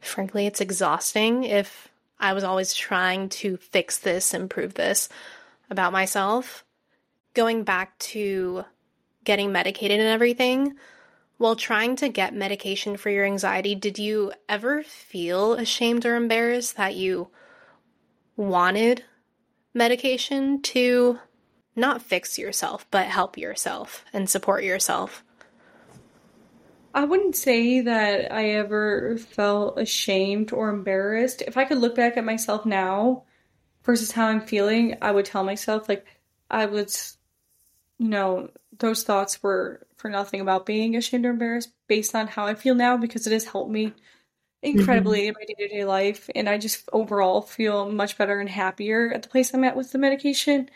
frankly, 0.00 0.46
it's 0.46 0.62
exhausting 0.62 1.44
if 1.44 1.88
I 2.18 2.32
was 2.32 2.42
always 2.42 2.72
trying 2.72 3.28
to 3.30 3.58
fix 3.58 3.98
this, 3.98 4.32
improve 4.32 4.72
this 4.74 5.10
about 5.68 5.92
myself. 5.92 6.64
Going 7.34 7.64
back 7.64 7.98
to 7.98 8.64
getting 9.24 9.52
medicated 9.52 10.00
and 10.00 10.08
everything, 10.08 10.74
while 11.40 11.56
trying 11.56 11.96
to 11.96 12.10
get 12.10 12.34
medication 12.34 12.98
for 12.98 13.08
your 13.08 13.24
anxiety, 13.24 13.74
did 13.74 13.98
you 13.98 14.30
ever 14.46 14.82
feel 14.82 15.54
ashamed 15.54 16.04
or 16.04 16.14
embarrassed 16.14 16.76
that 16.76 16.94
you 16.94 17.28
wanted 18.36 19.02
medication 19.72 20.60
to 20.60 21.18
not 21.74 22.02
fix 22.02 22.38
yourself, 22.38 22.86
but 22.90 23.06
help 23.06 23.38
yourself 23.38 24.04
and 24.12 24.28
support 24.28 24.64
yourself? 24.64 25.24
I 26.92 27.06
wouldn't 27.06 27.36
say 27.36 27.80
that 27.80 28.30
I 28.30 28.50
ever 28.50 29.16
felt 29.16 29.78
ashamed 29.78 30.52
or 30.52 30.68
embarrassed. 30.68 31.40
If 31.46 31.56
I 31.56 31.64
could 31.64 31.78
look 31.78 31.96
back 31.96 32.18
at 32.18 32.24
myself 32.24 32.66
now 32.66 33.22
versus 33.82 34.12
how 34.12 34.26
I'm 34.26 34.42
feeling, 34.42 34.98
I 35.00 35.10
would 35.10 35.24
tell 35.24 35.42
myself, 35.42 35.88
like, 35.88 36.04
I 36.50 36.66
was, 36.66 37.16
you 38.00 38.08
know, 38.08 38.48
those 38.78 39.04
thoughts 39.04 39.42
were 39.42 39.86
for 39.98 40.08
nothing 40.08 40.40
about 40.40 40.64
being 40.64 40.96
ashamed 40.96 41.26
or 41.26 41.30
embarrassed 41.30 41.70
based 41.86 42.14
on 42.14 42.26
how 42.26 42.46
I 42.46 42.54
feel 42.54 42.74
now 42.74 42.96
because 42.96 43.26
it 43.26 43.32
has 43.34 43.44
helped 43.44 43.70
me 43.70 43.92
incredibly 44.62 45.20
mm-hmm. 45.20 45.28
in 45.28 45.34
my 45.38 45.44
day 45.44 45.68
to 45.68 45.68
day 45.68 45.84
life. 45.84 46.30
And 46.34 46.48
I 46.48 46.56
just 46.56 46.88
overall 46.94 47.42
feel 47.42 47.92
much 47.92 48.16
better 48.16 48.40
and 48.40 48.48
happier 48.48 49.12
at 49.12 49.22
the 49.22 49.28
place 49.28 49.52
I'm 49.52 49.64
at 49.64 49.76
with 49.76 49.92
the 49.92 49.98
medication. 49.98 50.70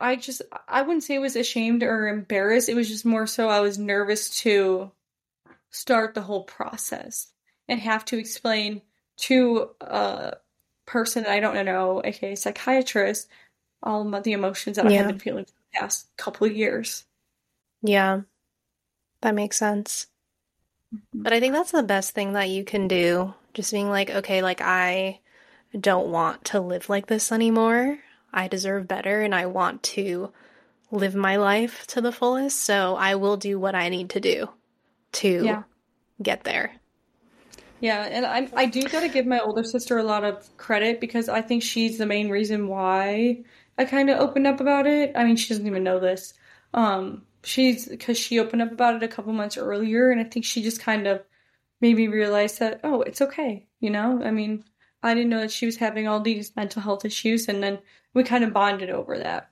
I 0.00 0.16
just 0.16 0.40
I 0.66 0.80
wouldn't 0.80 1.04
say 1.04 1.16
it 1.16 1.20
was 1.20 1.36
ashamed 1.36 1.82
or 1.82 2.08
embarrassed. 2.08 2.70
It 2.70 2.74
was 2.74 2.88
just 2.88 3.04
more 3.04 3.26
so 3.26 3.50
I 3.50 3.60
was 3.60 3.78
nervous 3.78 4.40
to 4.40 4.90
start 5.70 6.14
the 6.14 6.22
whole 6.22 6.44
process 6.44 7.30
and 7.68 7.78
have 7.78 8.06
to 8.06 8.18
explain 8.18 8.80
to 9.18 9.68
a 9.82 10.36
person 10.86 11.24
that 11.24 11.32
I 11.32 11.40
don't 11.40 11.66
know, 11.66 12.00
aka 12.02 12.34
psychiatrist, 12.34 13.28
all 13.82 14.08
the 14.22 14.32
emotions 14.32 14.76
that 14.76 14.86
yeah. 14.86 14.92
I 14.92 14.94
have 14.94 15.08
been 15.08 15.18
feeling 15.18 15.46
past 15.72 16.08
couple 16.16 16.46
of 16.46 16.56
years. 16.56 17.04
Yeah. 17.82 18.22
That 19.22 19.34
makes 19.34 19.56
sense. 19.58 20.06
Mm-hmm. 20.94 21.22
But 21.22 21.32
I 21.32 21.40
think 21.40 21.54
that's 21.54 21.72
the 21.72 21.82
best 21.82 22.12
thing 22.12 22.32
that 22.34 22.48
you 22.48 22.64
can 22.64 22.88
do. 22.88 23.34
Just 23.54 23.72
being 23.72 23.88
like, 23.88 24.10
okay, 24.10 24.42
like 24.42 24.60
I 24.60 25.20
don't 25.78 26.08
want 26.08 26.44
to 26.46 26.60
live 26.60 26.88
like 26.88 27.06
this 27.06 27.32
anymore. 27.32 27.98
I 28.32 28.48
deserve 28.48 28.88
better 28.88 29.22
and 29.22 29.34
I 29.34 29.46
want 29.46 29.82
to 29.84 30.32
live 30.90 31.14
my 31.14 31.36
life 31.36 31.86
to 31.88 32.00
the 32.00 32.12
fullest. 32.12 32.60
So 32.60 32.96
I 32.96 33.16
will 33.16 33.36
do 33.36 33.58
what 33.58 33.74
I 33.74 33.88
need 33.88 34.10
to 34.10 34.20
do 34.20 34.48
to 35.12 35.44
Yeah. 35.44 35.62
get 36.22 36.44
there. 36.44 36.72
Yeah, 37.80 38.04
and 38.04 38.26
I 38.26 38.48
I 38.54 38.66
do 38.66 38.82
gotta 38.82 39.08
give 39.08 39.26
my 39.26 39.38
older 39.40 39.64
sister 39.64 39.98
a 39.98 40.02
lot 40.02 40.22
of 40.22 40.46
credit 40.58 41.00
because 41.00 41.28
I 41.30 41.40
think 41.40 41.62
she's 41.62 41.96
the 41.96 42.06
main 42.06 42.28
reason 42.28 42.68
why 42.68 43.44
I 43.80 43.86
kind 43.86 44.10
of 44.10 44.20
opened 44.20 44.46
up 44.46 44.60
about 44.60 44.86
it. 44.86 45.12
I 45.16 45.24
mean, 45.24 45.36
she 45.36 45.48
doesn't 45.48 45.66
even 45.66 45.82
know 45.82 45.98
this. 45.98 46.34
Um, 46.74 47.22
she's 47.42 47.88
because 47.88 48.18
she 48.18 48.38
opened 48.38 48.60
up 48.60 48.72
about 48.72 48.94
it 48.96 49.02
a 49.02 49.08
couple 49.08 49.32
months 49.32 49.56
earlier, 49.56 50.10
and 50.10 50.20
I 50.20 50.24
think 50.24 50.44
she 50.44 50.62
just 50.62 50.82
kind 50.82 51.06
of 51.06 51.22
made 51.80 51.96
me 51.96 52.06
realize 52.06 52.58
that 52.58 52.80
oh, 52.84 53.00
it's 53.00 53.22
okay. 53.22 53.66
You 53.80 53.88
know, 53.88 54.22
I 54.22 54.32
mean, 54.32 54.64
I 55.02 55.14
didn't 55.14 55.30
know 55.30 55.40
that 55.40 55.50
she 55.50 55.64
was 55.64 55.76
having 55.76 56.06
all 56.06 56.20
these 56.20 56.54
mental 56.56 56.82
health 56.82 57.06
issues, 57.06 57.48
and 57.48 57.62
then 57.62 57.78
we 58.12 58.22
kind 58.22 58.44
of 58.44 58.52
bonded 58.52 58.90
over 58.90 59.16
that. 59.16 59.48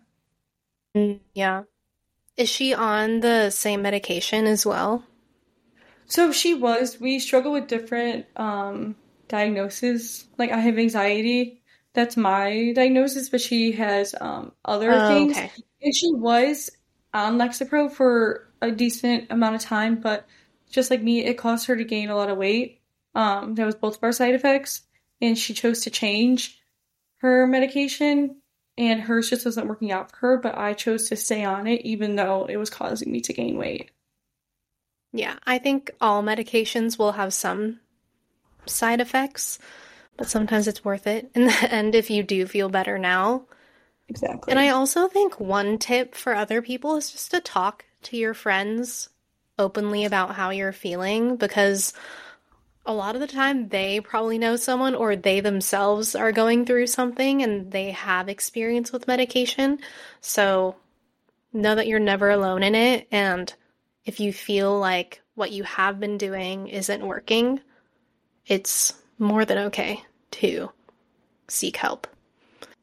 Mm, 0.94 1.20
Yeah. 1.32 1.62
Is 2.36 2.50
she 2.50 2.74
on 2.74 3.20
the 3.20 3.48
same 3.48 3.80
medication 3.80 4.46
as 4.46 4.66
well? 4.66 5.04
So 6.04 6.32
she 6.32 6.52
was. 6.52 7.00
We 7.00 7.18
struggle 7.18 7.52
with 7.52 7.66
different 7.66 8.26
um 8.36 8.94
diagnoses. 9.26 10.26
Like 10.36 10.52
I 10.52 10.58
have 10.58 10.78
anxiety. 10.78 11.57
That's 11.98 12.16
my 12.16 12.70
diagnosis, 12.76 13.28
but 13.28 13.40
she 13.40 13.72
has 13.72 14.14
um 14.20 14.52
other 14.64 14.92
Oh, 14.92 15.08
things. 15.08 15.32
okay. 15.32 15.50
And 15.82 15.92
she 15.92 16.12
was 16.12 16.70
on 17.12 17.38
Lexapro 17.38 17.90
for 17.90 18.48
a 18.62 18.70
decent 18.70 19.32
amount 19.32 19.56
of 19.56 19.62
time, 19.62 19.96
but 19.96 20.24
just 20.70 20.92
like 20.92 21.02
me, 21.02 21.24
it 21.24 21.34
caused 21.38 21.66
her 21.66 21.74
to 21.74 21.82
gain 21.82 22.08
a 22.08 22.14
lot 22.14 22.30
of 22.30 22.38
weight. 22.38 22.80
Um, 23.16 23.56
that 23.56 23.66
was 23.66 23.74
both 23.74 23.96
of 23.96 24.04
our 24.04 24.12
side 24.12 24.36
effects, 24.36 24.82
and 25.20 25.36
she 25.36 25.54
chose 25.54 25.80
to 25.80 25.90
change 25.90 26.60
her 27.16 27.48
medication, 27.48 28.36
and 28.76 29.00
hers 29.00 29.28
just 29.28 29.44
wasn't 29.44 29.66
working 29.66 29.90
out 29.90 30.12
for 30.12 30.18
her, 30.18 30.36
but 30.36 30.56
I 30.56 30.74
chose 30.74 31.08
to 31.08 31.16
stay 31.16 31.42
on 31.44 31.66
it 31.66 31.80
even 31.80 32.14
though 32.14 32.44
it 32.44 32.58
was 32.58 32.70
causing 32.70 33.10
me 33.10 33.20
to 33.22 33.32
gain 33.32 33.58
weight. 33.58 33.90
Yeah, 35.12 35.36
I 35.44 35.58
think 35.58 35.90
all 36.00 36.22
medications 36.22 36.96
will 36.96 37.12
have 37.12 37.34
some 37.34 37.80
side 38.66 39.00
effects, 39.00 39.58
but 40.18 40.28
sometimes 40.28 40.68
it's 40.68 40.84
worth 40.84 41.06
it 41.06 41.30
in 41.34 41.46
the 41.46 41.72
end 41.72 41.94
if 41.94 42.10
you 42.10 42.22
do 42.22 42.44
feel 42.44 42.68
better 42.68 42.98
now. 42.98 43.44
Exactly. 44.08 44.50
And 44.50 44.58
I 44.58 44.68
also 44.68 45.06
think 45.08 45.40
one 45.40 45.78
tip 45.78 46.14
for 46.14 46.34
other 46.34 46.60
people 46.60 46.96
is 46.96 47.10
just 47.10 47.30
to 47.30 47.40
talk 47.40 47.86
to 48.02 48.16
your 48.16 48.34
friends 48.34 49.08
openly 49.58 50.04
about 50.04 50.34
how 50.34 50.50
you're 50.50 50.72
feeling 50.72 51.36
because 51.36 51.92
a 52.84 52.92
lot 52.92 53.14
of 53.14 53.20
the 53.20 53.26
time 53.26 53.68
they 53.68 54.00
probably 54.00 54.38
know 54.38 54.56
someone 54.56 54.94
or 54.94 55.14
they 55.14 55.40
themselves 55.40 56.14
are 56.14 56.32
going 56.32 56.64
through 56.64 56.86
something 56.86 57.42
and 57.42 57.70
they 57.70 57.90
have 57.90 58.28
experience 58.28 58.92
with 58.92 59.06
medication. 59.06 59.78
So 60.20 60.76
know 61.52 61.74
that 61.74 61.86
you're 61.86 62.00
never 62.00 62.30
alone 62.30 62.62
in 62.62 62.74
it. 62.74 63.06
And 63.12 63.52
if 64.04 64.20
you 64.20 64.32
feel 64.32 64.78
like 64.78 65.20
what 65.34 65.52
you 65.52 65.64
have 65.64 66.00
been 66.00 66.18
doing 66.18 66.68
isn't 66.68 67.06
working, 67.06 67.60
it's 68.46 68.94
more 69.18 69.44
than 69.44 69.58
okay 69.58 70.02
to 70.32 70.70
seek 71.48 71.76
help. 71.76 72.06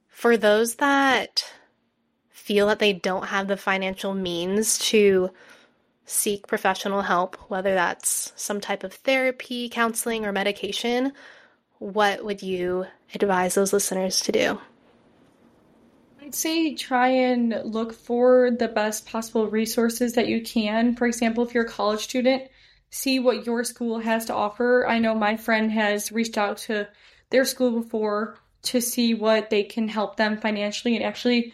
For 0.08 0.38
those 0.38 0.76
that 0.76 1.46
feel 2.30 2.68
that 2.68 2.80
they 2.80 2.94
don't 2.94 3.28
have 3.28 3.48
the 3.48 3.58
financial 3.58 4.14
means 4.14 4.78
to 4.78 5.32
seek 6.06 6.48
professional 6.48 7.02
help, 7.02 7.36
whether 7.50 7.74
that's 7.74 8.32
some 8.36 8.62
type 8.62 8.84
of 8.84 8.94
therapy, 8.94 9.68
counseling, 9.70 10.26
or 10.26 10.32
medication, 10.32 11.12
what 11.80 12.24
would 12.24 12.42
you 12.42 12.86
advise 13.14 13.56
those 13.56 13.74
listeners 13.74 14.22
to 14.22 14.32
do? 14.32 14.60
I'd 16.22 16.34
say 16.34 16.74
try 16.74 17.10
and 17.10 17.62
look 17.64 17.94
for 17.94 18.52
the 18.52 18.68
best 18.68 19.06
possible 19.06 19.48
resources 19.48 20.14
that 20.14 20.28
you 20.28 20.42
can. 20.42 20.96
For 20.96 21.06
example, 21.06 21.46
if 21.46 21.54
you're 21.54 21.66
a 21.66 21.70
college 21.70 22.02
student, 22.02 22.44
see 22.90 23.20
what 23.20 23.46
your 23.46 23.64
school 23.64 24.00
has 24.00 24.26
to 24.26 24.34
offer. 24.34 24.88
I 24.88 25.00
know 25.00 25.14
my 25.14 25.38
friend 25.38 25.72
has 25.72 26.12
reached 26.12 26.38
out 26.38 26.58
to 26.60 26.88
their 27.36 27.44
school 27.44 27.82
before 27.82 28.38
to 28.62 28.80
see 28.80 29.14
what 29.14 29.50
they 29.50 29.64
can 29.64 29.90
help 29.90 30.16
them 30.16 30.38
financially, 30.38 30.96
and 30.96 31.04
actually, 31.04 31.52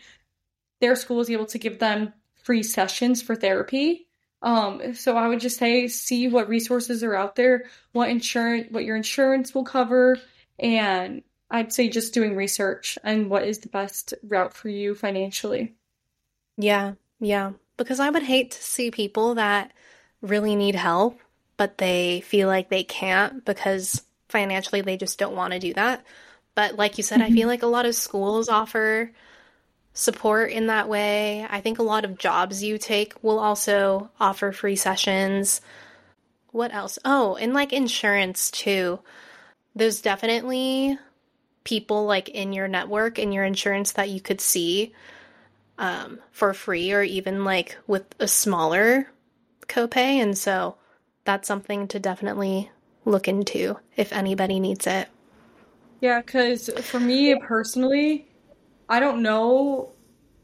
their 0.79 0.95
school 0.95 1.21
is 1.21 1.29
able 1.31 1.47
to 1.47 1.57
give 1.57 1.79
them 1.79 2.13
free 2.43 2.61
sessions 2.61 3.23
for 3.23 3.35
therapy. 3.35 4.05
Um, 4.43 4.93
so 4.93 5.17
I 5.17 5.27
would 5.27 5.39
just 5.39 5.57
say 5.57 5.87
see 5.87 6.27
what 6.27 6.49
resources 6.49 7.03
are 7.03 7.15
out 7.15 7.35
there, 7.35 7.65
what 7.93 8.09
insurance, 8.11 8.67
what 8.69 8.85
your 8.85 8.95
insurance 8.95 9.55
will 9.55 9.63
cover, 9.63 10.19
and 10.59 11.23
I'd 11.49 11.73
say 11.73 11.89
just 11.89 12.13
doing 12.13 12.35
research 12.35 12.99
and 13.03 13.27
what 13.27 13.43
is 13.43 13.57
the 13.57 13.69
best 13.69 14.13
route 14.21 14.53
for 14.53 14.69
you 14.69 14.93
financially. 14.93 15.73
Yeah, 16.57 16.93
yeah. 17.19 17.53
Because 17.77 17.99
I 17.99 18.11
would 18.11 18.23
hate 18.23 18.51
to 18.51 18.61
see 18.61 18.91
people 18.91 19.33
that 19.35 19.71
really 20.21 20.55
need 20.55 20.75
help, 20.75 21.19
but 21.57 21.79
they 21.79 22.21
feel 22.21 22.47
like 22.47 22.69
they 22.69 22.83
can't 22.83 23.43
because 23.43 24.03
financially 24.31 24.81
they 24.81 24.97
just 24.97 25.19
don't 25.19 25.35
want 25.35 25.53
to 25.53 25.59
do 25.59 25.73
that. 25.73 26.03
But 26.55 26.75
like 26.75 26.97
you 26.97 27.03
said, 27.03 27.21
I 27.21 27.31
feel 27.31 27.47
like 27.47 27.63
a 27.63 27.67
lot 27.67 27.85
of 27.85 27.95
schools 27.95 28.49
offer 28.49 29.11
support 29.93 30.51
in 30.51 30.67
that 30.67 30.89
way. 30.89 31.45
I 31.49 31.61
think 31.61 31.79
a 31.79 31.83
lot 31.83 32.05
of 32.05 32.17
jobs 32.17 32.63
you 32.63 32.77
take 32.77 33.21
will 33.23 33.39
also 33.39 34.09
offer 34.19 34.51
free 34.51 34.75
sessions. 34.75 35.61
What 36.51 36.73
else? 36.73 36.99
Oh, 37.05 37.35
and 37.35 37.53
like 37.53 37.71
insurance 37.71 38.51
too. 38.51 38.99
There's 39.75 40.01
definitely 40.01 40.97
people 41.63 42.05
like 42.05 42.29
in 42.29 42.53
your 42.53 42.67
network 42.67 43.19
in 43.19 43.31
your 43.31 43.43
insurance 43.43 43.93
that 43.93 44.09
you 44.09 44.19
could 44.19 44.41
see 44.41 44.93
um, 45.77 46.19
for 46.31 46.53
free 46.53 46.91
or 46.91 47.03
even 47.03 47.43
like 47.43 47.77
with 47.87 48.03
a 48.19 48.27
smaller 48.27 49.07
copay. 49.67 50.21
And 50.21 50.37
so 50.37 50.75
that's 51.23 51.47
something 51.47 51.87
to 51.89 51.99
definitely 51.99 52.71
look 53.05 53.27
into 53.27 53.77
if 53.95 54.13
anybody 54.13 54.59
needs 54.59 54.87
it. 54.87 55.09
Yeah, 56.01 56.21
because 56.21 56.69
for 56.81 56.99
me 56.99 57.35
personally, 57.35 58.27
I 58.89 58.99
don't 58.99 59.21
know 59.21 59.93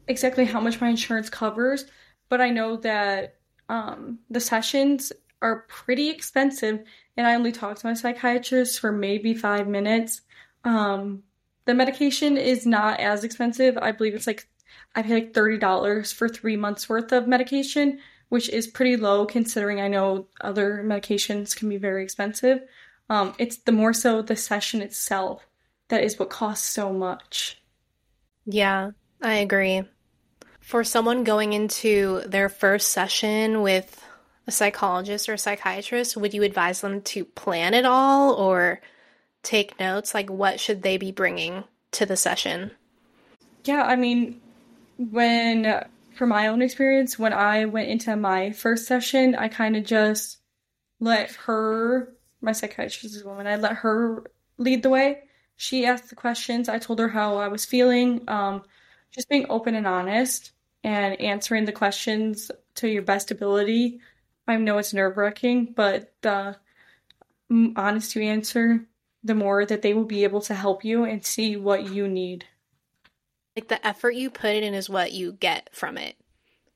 exactly 0.06 0.44
how 0.44 0.60
much 0.60 0.80
my 0.80 0.88
insurance 0.88 1.28
covers, 1.28 1.84
but 2.28 2.40
I 2.40 2.50
know 2.50 2.76
that 2.78 3.36
um, 3.68 4.20
the 4.30 4.40
sessions 4.40 5.12
are 5.42 5.66
pretty 5.68 6.10
expensive, 6.10 6.84
and 7.16 7.26
I 7.26 7.34
only 7.34 7.52
talk 7.52 7.78
to 7.78 7.86
my 7.86 7.94
psychiatrist 7.94 8.80
for 8.80 8.92
maybe 8.92 9.34
five 9.34 9.68
minutes. 9.68 10.22
Um, 10.64 11.22
the 11.66 11.74
medication 11.74 12.36
is 12.36 12.66
not 12.66 13.00
as 13.00 13.24
expensive. 13.24 13.76
I 13.76 13.92
believe 13.92 14.14
it's 14.14 14.26
like 14.26 14.48
I 14.94 15.02
paid 15.02 15.14
like 15.14 15.34
thirty 15.34 15.58
dollars 15.58 16.12
for 16.12 16.28
three 16.28 16.56
months 16.56 16.88
worth 16.88 17.12
of 17.12 17.28
medication, 17.28 17.98
which 18.28 18.48
is 18.48 18.66
pretty 18.66 18.96
low 18.96 19.26
considering 19.26 19.80
I 19.80 19.88
know 19.88 20.26
other 20.40 20.82
medications 20.84 21.56
can 21.56 21.68
be 21.68 21.76
very 21.76 22.02
expensive. 22.02 22.60
Um, 23.10 23.34
it's 23.38 23.58
the 23.58 23.72
more 23.72 23.92
so 23.92 24.22
the 24.22 24.36
session 24.36 24.82
itself 24.82 25.46
that 25.88 26.02
is 26.02 26.18
what 26.18 26.30
costs 26.30 26.68
so 26.68 26.92
much. 26.92 27.60
Yeah, 28.44 28.90
I 29.22 29.36
agree. 29.36 29.82
For 30.60 30.84
someone 30.84 31.24
going 31.24 31.54
into 31.54 32.22
their 32.26 32.48
first 32.48 32.90
session 32.90 33.62
with 33.62 34.04
a 34.46 34.50
psychologist 34.50 35.28
or 35.28 35.34
a 35.34 35.38
psychiatrist, 35.38 36.16
would 36.16 36.34
you 36.34 36.42
advise 36.42 36.80
them 36.80 37.00
to 37.02 37.24
plan 37.24 37.74
it 37.74 37.86
all 37.86 38.34
or 38.34 38.80
take 39.42 39.80
notes? 39.80 40.14
Like, 40.14 40.30
what 40.30 40.60
should 40.60 40.82
they 40.82 40.96
be 40.96 41.12
bringing 41.12 41.64
to 41.92 42.06
the 42.06 42.16
session? 42.16 42.70
Yeah, 43.64 43.82
I 43.82 43.96
mean, 43.96 44.40
when, 44.98 45.84
from 46.18 46.30
my 46.30 46.48
own 46.48 46.60
experience, 46.60 47.18
when 47.18 47.32
I 47.32 47.64
went 47.66 47.88
into 47.88 48.14
my 48.16 48.50
first 48.50 48.86
session, 48.86 49.36
I 49.36 49.48
kind 49.48 49.76
of 49.76 49.84
just 49.84 50.38
let 50.98 51.30
her, 51.46 52.12
my 52.40 52.52
psychiatrist 52.52 53.16
is 53.16 53.22
a 53.22 53.28
woman, 53.28 53.46
I 53.46 53.56
let 53.56 53.76
her 53.76 54.24
lead 54.58 54.82
the 54.82 54.90
way. 54.90 55.22
She 55.56 55.86
asked 55.86 56.10
the 56.10 56.16
questions. 56.16 56.68
I 56.68 56.78
told 56.78 56.98
her 56.98 57.08
how 57.08 57.36
I 57.36 57.48
was 57.48 57.64
feeling. 57.64 58.22
Um, 58.28 58.64
just 59.10 59.28
being 59.28 59.46
open 59.48 59.74
and 59.74 59.86
honest 59.86 60.52
and 60.84 61.20
answering 61.20 61.64
the 61.64 61.72
questions 61.72 62.50
to 62.76 62.88
your 62.88 63.02
best 63.02 63.30
ability. 63.30 64.00
I 64.46 64.56
know 64.56 64.78
it's 64.78 64.94
nerve 64.94 65.16
wracking, 65.16 65.72
but 65.74 66.12
the 66.22 66.56
honest 67.76 68.14
you 68.16 68.22
answer, 68.22 68.86
the 69.24 69.34
more 69.34 69.64
that 69.64 69.82
they 69.82 69.94
will 69.94 70.04
be 70.04 70.24
able 70.24 70.40
to 70.42 70.54
help 70.54 70.84
you 70.84 71.04
and 71.04 71.24
see 71.24 71.56
what 71.56 71.90
you 71.92 72.08
need. 72.08 72.44
Like, 73.58 73.68
the 73.68 73.86
effort 73.86 74.14
you 74.14 74.30
put 74.30 74.54
in 74.54 74.74
is 74.74 74.88
what 74.88 75.12
you 75.12 75.32
get 75.32 75.68
from 75.72 75.98
it, 75.98 76.16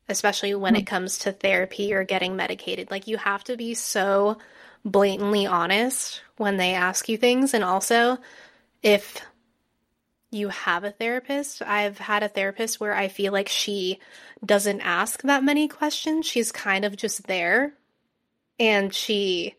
especially 0.09 0.55
when 0.55 0.75
it 0.75 0.83
mm. 0.83 0.89
comes 0.89 1.19
to 1.19 1.33
therapy 1.33 1.95
or 1.95 2.05
getting 2.05 2.35
medicated. 2.35 2.91
Like, 2.91 3.07
you 3.07 3.17
have 3.19 3.45
to 3.45 3.57
be 3.57 3.75
so 3.75 4.39
blatantly 4.85 5.47
honest 5.47 6.23
when 6.37 6.57
they 6.57 6.75
ask 6.75 7.09
you 7.09 7.17
things. 7.17 7.55
And 7.55 7.63
also, 7.63 8.19
if 8.83 9.21
you 10.33 10.49
have 10.49 10.83
a 10.83 10.91
therapist, 10.91 11.63
I've 11.63 11.99
had 11.99 12.23
a 12.23 12.29
therapist 12.29 12.81
where 12.81 12.95
I 12.95 13.09
feel 13.09 13.33
like 13.33 13.49
she 13.49 14.01
doesn't 14.45 14.81
ask 14.81 15.23
that 15.23 15.45
many 15.45 15.69
questions. 15.69 16.27
She's 16.27 16.51
kind 16.51 16.85
of 16.85 16.97
just 16.97 17.27
there 17.27 17.75
and 18.59 18.93
she 18.93 19.55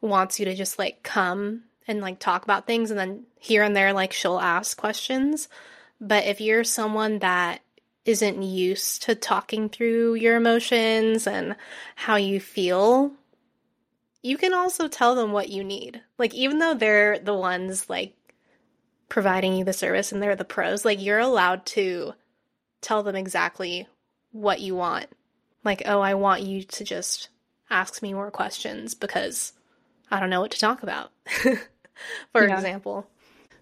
wants 0.00 0.38
you 0.38 0.44
to 0.46 0.54
just 0.54 0.78
like 0.78 1.02
come 1.02 1.64
and 1.88 2.00
like 2.00 2.18
talk 2.18 2.44
about 2.44 2.66
things 2.66 2.90
and 2.90 2.98
then 2.98 3.24
here 3.38 3.62
and 3.62 3.76
there 3.76 3.92
like 3.92 4.12
she'll 4.12 4.38
ask 4.38 4.76
questions. 4.76 5.48
But 6.00 6.24
if 6.24 6.40
you're 6.40 6.64
someone 6.64 7.20
that 7.20 7.60
isn't 8.04 8.42
used 8.42 9.02
to 9.04 9.14
talking 9.14 9.68
through 9.68 10.14
your 10.14 10.36
emotions 10.36 11.26
and 11.26 11.56
how 11.96 12.16
you 12.16 12.38
feel, 12.38 13.12
you 14.22 14.36
can 14.36 14.52
also 14.52 14.88
tell 14.88 15.14
them 15.14 15.32
what 15.32 15.48
you 15.48 15.64
need. 15.64 16.02
Like, 16.18 16.34
even 16.34 16.58
though 16.58 16.74
they're 16.74 17.18
the 17.18 17.34
ones 17.34 17.88
like 17.88 18.14
providing 19.08 19.54
you 19.54 19.64
the 19.64 19.72
service 19.72 20.12
and 20.12 20.22
they're 20.22 20.36
the 20.36 20.44
pros, 20.44 20.84
like, 20.84 21.02
you're 21.02 21.18
allowed 21.18 21.64
to 21.66 22.12
tell 22.80 23.02
them 23.02 23.16
exactly 23.16 23.88
what 24.32 24.60
you 24.60 24.74
want. 24.74 25.06
Like, 25.64 25.82
oh, 25.86 26.00
I 26.00 26.14
want 26.14 26.42
you 26.42 26.62
to 26.62 26.84
just 26.84 27.28
ask 27.70 28.02
me 28.02 28.12
more 28.12 28.30
questions 28.30 28.94
because 28.94 29.52
I 30.10 30.20
don't 30.20 30.30
know 30.30 30.40
what 30.40 30.50
to 30.50 30.58
talk 30.58 30.82
about, 30.82 31.10
for 32.32 32.46
yeah. 32.46 32.54
example. 32.54 33.08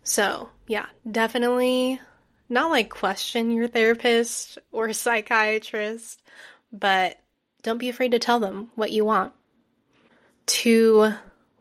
So, 0.02 0.48
yeah, 0.66 0.86
definitely 1.08 2.00
not 2.48 2.70
like 2.70 2.90
question 2.90 3.50
your 3.50 3.68
therapist 3.68 4.59
or 4.70 4.92
psychiatrist, 4.92 6.22
but 6.72 7.18
don't 7.62 7.78
be 7.78 7.88
afraid 7.88 8.12
to 8.12 8.18
tell 8.18 8.40
them 8.40 8.70
what 8.74 8.92
you 8.92 9.05
want. 9.05 9.33
To 10.46 11.12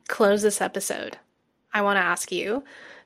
close 0.08 0.42
this 0.42 0.62
episode, 0.62 1.18
I 1.74 1.82
want 1.82 1.98
to 1.98 2.04
ask 2.04 2.32
you 2.32 2.64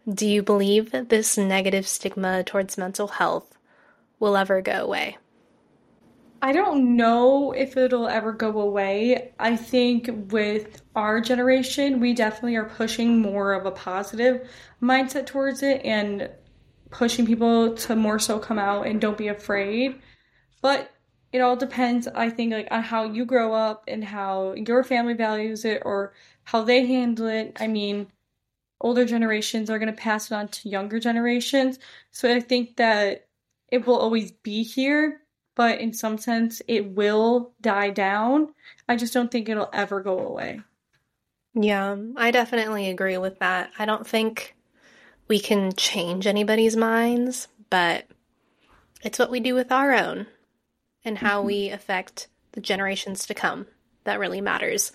do 0.08 0.28
you 0.28 0.44
believe 0.44 0.92
that 0.92 1.10
this 1.10 1.36
negative 1.36 1.88
stigma 1.88 2.44
towards 2.44 2.78
mental 2.78 3.08
health 3.08 3.58
will 4.20 4.38
ever 4.38 4.62
go 4.62 4.84
away? 4.84 5.18
I 6.42 6.52
don't 6.52 6.96
know 6.96 7.54
if 7.54 7.76
it'll 7.76 8.08
ever 8.08 8.32
go 8.32 8.62
away. 8.62 9.32
I 9.40 9.56
think 9.56 10.10
with 10.30 10.84
our 10.96 11.20
generation, 11.20 12.00
we 12.00 12.14
definitely 12.14 12.56
are 12.56 12.70
pushing 12.70 13.20
more 13.20 13.54
of 13.54 13.66
a 13.66 13.72
positive 13.72 14.48
mindset 14.80 15.26
towards 15.26 15.64
it 15.64 15.84
and 15.84 16.30
pushing 16.98 17.26
people 17.26 17.76
to 17.76 17.96
more 17.96 18.20
so 18.20 18.40
come 18.40 18.58
out 18.58 18.88
and 18.88 19.02
don't 19.02 19.18
be 19.18 19.28
afraid. 19.28 20.00
But 20.62 20.90
it 21.34 21.40
all 21.40 21.58
depends, 21.58 22.08
I 22.08 22.30
think, 22.30 22.54
like 22.54 22.70
on 22.72 22.84
how 22.84 23.04
you 23.04 23.26
grow 23.26 23.54
up 23.54 23.84
and 23.88 24.04
how 24.04 24.54
your 24.54 24.84
family 24.84 25.14
values 25.14 25.66
it 25.66 25.82
or 25.84 26.14
how 26.44 26.64
they 26.64 26.86
handle 26.86 27.28
it. 27.28 27.58
I 27.60 27.68
mean, 27.68 28.08
older 28.80 29.04
generations 29.04 29.70
are 29.70 29.78
going 29.78 29.94
to 29.94 30.02
pass 30.02 30.32
it 30.32 30.36
on 30.36 30.48
to 30.48 30.70
younger 30.70 31.00
generations. 31.00 31.80
So 32.12 32.34
I 32.34 32.40
think 32.40 32.78
that 32.78 33.28
it 33.68 33.86
will 33.86 33.98
always 33.98 34.32
be 34.32 34.64
here, 34.64 35.22
but 35.56 35.82
in 35.82 35.92
some 35.92 36.18
sense, 36.18 36.62
it 36.66 36.92
will 36.92 37.54
die 37.60 37.90
down. 37.90 38.54
I 38.88 38.96
just 38.96 39.14
don't 39.14 39.30
think 39.30 39.50
it'll 39.50 39.70
ever 39.74 40.00
go 40.00 40.20
away. 40.20 40.62
Yeah, 41.54 41.98
I 42.16 42.32
definitely 42.32 42.90
agree 42.90 43.18
with 43.18 43.40
that. 43.40 43.72
I 43.78 43.86
don't 43.86 44.08
think 44.08 44.55
we 45.28 45.40
can 45.40 45.74
change 45.74 46.28
anybody's 46.28 46.76
minds, 46.76 47.48
but 47.70 48.06
it's 49.04 49.20
what 49.20 49.32
we 49.32 49.40
do 49.40 49.56
with 49.56 49.72
our 49.72 49.94
own 49.94 50.28
and 51.04 51.18
how 51.18 51.40
mm-hmm. 51.40 51.48
we 51.48 51.70
affect 51.70 52.28
the 52.52 52.62
generations 52.62 53.26
to 53.28 53.34
come 53.34 53.68
that 54.04 54.20
really 54.20 54.42
matters. 54.42 54.92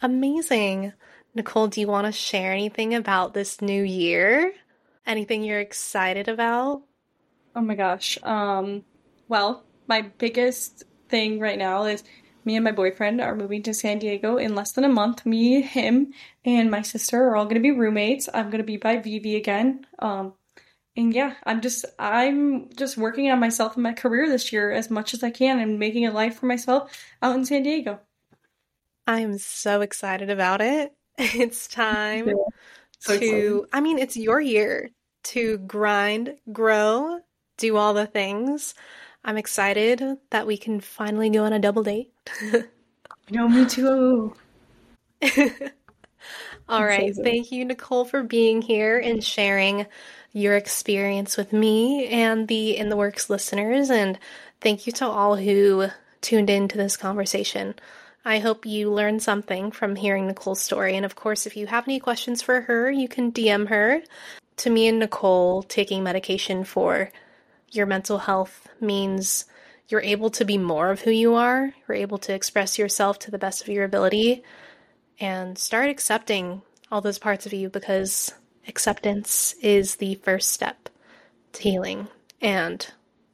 Amazing. 0.00 0.92
Nicole, 1.34 1.68
do 1.68 1.80
you 1.80 1.88
want 1.88 2.06
to 2.06 2.12
share 2.12 2.52
anything 2.52 2.94
about 2.94 3.34
this 3.34 3.60
new 3.60 3.82
year? 3.82 4.52
Anything 5.06 5.42
you're 5.42 5.60
excited 5.60 6.28
about? 6.28 6.82
Oh 7.56 7.60
my 7.60 7.74
gosh. 7.74 8.18
Um 8.22 8.84
well, 9.28 9.64
my 9.86 10.02
biggest 10.02 10.84
thing 11.08 11.40
right 11.40 11.58
now 11.58 11.84
is 11.84 12.04
me 12.48 12.56
and 12.56 12.64
my 12.64 12.72
boyfriend 12.72 13.20
are 13.20 13.36
moving 13.36 13.62
to 13.64 13.74
San 13.74 13.98
Diego 13.98 14.38
in 14.38 14.54
less 14.54 14.72
than 14.72 14.84
a 14.84 14.88
month. 14.88 15.26
Me, 15.26 15.60
him, 15.60 16.14
and 16.46 16.70
my 16.70 16.80
sister 16.80 17.22
are 17.22 17.36
all 17.36 17.44
going 17.44 17.56
to 17.56 17.60
be 17.60 17.70
roommates. 17.70 18.26
I'm 18.32 18.46
going 18.46 18.62
to 18.62 18.64
be 18.64 18.78
by 18.78 18.96
Vivi 18.96 19.36
again. 19.36 19.86
Um, 19.98 20.32
and 20.96 21.12
yeah, 21.12 21.34
I'm 21.44 21.60
just 21.60 21.84
I'm 21.98 22.70
just 22.74 22.96
working 22.96 23.30
on 23.30 23.38
myself 23.38 23.74
and 23.74 23.82
my 23.82 23.92
career 23.92 24.30
this 24.30 24.50
year 24.50 24.72
as 24.72 24.90
much 24.90 25.12
as 25.12 25.22
I 25.22 25.30
can 25.30 25.60
and 25.60 25.78
making 25.78 26.06
a 26.06 26.10
life 26.10 26.38
for 26.38 26.46
myself 26.46 26.90
out 27.20 27.36
in 27.36 27.44
San 27.44 27.64
Diego. 27.64 28.00
I'm 29.06 29.36
so 29.36 29.82
excited 29.82 30.30
about 30.30 30.60
it. 30.60 30.92
It's 31.18 31.66
time 31.66 32.30
so 33.00 33.18
to 33.18 33.66
I 33.72 33.80
mean, 33.80 33.98
it's 33.98 34.16
your 34.16 34.40
year 34.40 34.90
to 35.24 35.58
grind, 35.58 36.36
grow, 36.50 37.20
do 37.58 37.76
all 37.76 37.92
the 37.92 38.06
things. 38.06 38.74
I'm 39.24 39.36
excited 39.36 40.02
that 40.30 40.46
we 40.46 40.56
can 40.56 40.80
finally 40.80 41.30
go 41.30 41.44
on 41.44 41.52
a 41.52 41.58
double 41.58 41.82
date. 41.82 42.12
no, 43.30 43.48
me 43.48 43.66
too. 43.66 44.34
All 46.68 46.84
right. 46.84 47.14
Thank 47.14 47.50
you, 47.50 47.64
Nicole, 47.64 48.04
for 48.04 48.22
being 48.22 48.60
here 48.60 48.98
and 48.98 49.24
sharing 49.24 49.86
your 50.32 50.56
experience 50.56 51.36
with 51.36 51.52
me 51.52 52.06
and 52.08 52.46
the 52.46 52.76
In 52.76 52.90
the 52.90 52.96
Works 52.96 53.30
listeners. 53.30 53.90
And 53.90 54.18
thank 54.60 54.86
you 54.86 54.92
to 54.94 55.06
all 55.06 55.36
who 55.36 55.88
tuned 56.20 56.50
in 56.50 56.68
to 56.68 56.76
this 56.76 56.96
conversation. 56.96 57.74
I 58.24 58.40
hope 58.40 58.66
you 58.66 58.92
learned 58.92 59.22
something 59.22 59.70
from 59.70 59.96
hearing 59.96 60.26
Nicole's 60.26 60.60
story. 60.60 60.96
And 60.96 61.06
of 61.06 61.14
course, 61.14 61.46
if 61.46 61.56
you 61.56 61.66
have 61.68 61.88
any 61.88 61.98
questions 61.98 62.42
for 62.42 62.62
her, 62.62 62.90
you 62.90 63.08
can 63.08 63.32
DM 63.32 63.68
her. 63.68 64.02
To 64.58 64.70
me 64.70 64.88
and 64.88 64.98
Nicole, 64.98 65.62
taking 65.62 66.02
medication 66.02 66.64
for 66.64 67.10
your 67.70 67.86
mental 67.86 68.18
health 68.18 68.68
means 68.80 69.44
you're 69.88 70.00
able 70.00 70.30
to 70.30 70.44
be 70.44 70.58
more 70.58 70.90
of 70.90 71.00
who 71.00 71.10
you 71.10 71.34
are, 71.34 71.72
you're 71.86 71.96
able 71.96 72.18
to 72.18 72.34
express 72.34 72.78
yourself 72.78 73.18
to 73.20 73.30
the 73.30 73.38
best 73.38 73.62
of 73.62 73.68
your 73.68 73.84
ability, 73.84 74.42
and 75.18 75.58
start 75.58 75.88
accepting 75.88 76.62
all 76.90 77.00
those 77.00 77.18
parts 77.18 77.46
of 77.46 77.52
you 77.52 77.68
because 77.68 78.32
acceptance 78.66 79.54
is 79.62 79.96
the 79.96 80.14
first 80.16 80.50
step 80.50 80.88
to 81.52 81.62
healing. 81.62 82.08
And 82.40 82.86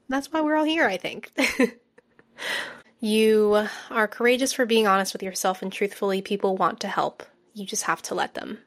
that's 0.09 0.33
why 0.33 0.41
we're 0.41 0.57
all 0.57 0.65
here, 0.65 0.87
I 0.87 0.97
think. 0.97 1.33
you 3.01 3.67
are 3.91 4.09
courageous 4.09 4.53
for 4.53 4.67
being 4.67 4.87
honest 4.87 5.13
with 5.13 5.23
yourself, 5.23 5.61
and 5.63 5.73
truthfully, 5.73 6.23
people 6.23 6.57
want 6.57 6.81
to 6.81 6.89
help. 6.89 7.23
You 7.53 7.67
just 7.67 7.85
have 7.85 8.03
to 8.03 8.15
let 8.15 8.35
them 8.35 8.59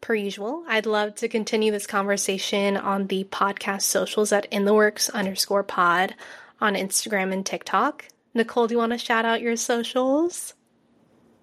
per 0.00 0.14
usual, 0.14 0.64
I'd 0.68 0.86
love 0.86 1.14
to 1.16 1.28
continue 1.28 1.72
this 1.72 1.86
conversation 1.86 2.76
on 2.76 3.06
the 3.06 3.24
podcast 3.24 3.82
socials 3.82 4.32
at 4.32 4.46
in 4.46 4.64
the 4.64 4.74
works 4.74 5.08
underscore 5.08 5.62
pod 5.62 6.14
on 6.60 6.74
Instagram 6.74 7.32
and 7.32 7.44
TikTok. 7.44 8.06
Nicole, 8.34 8.66
do 8.66 8.74
you 8.74 8.78
want 8.78 8.92
to 8.92 8.98
shout 8.98 9.24
out 9.24 9.40
your 9.40 9.56
socials? 9.56 10.54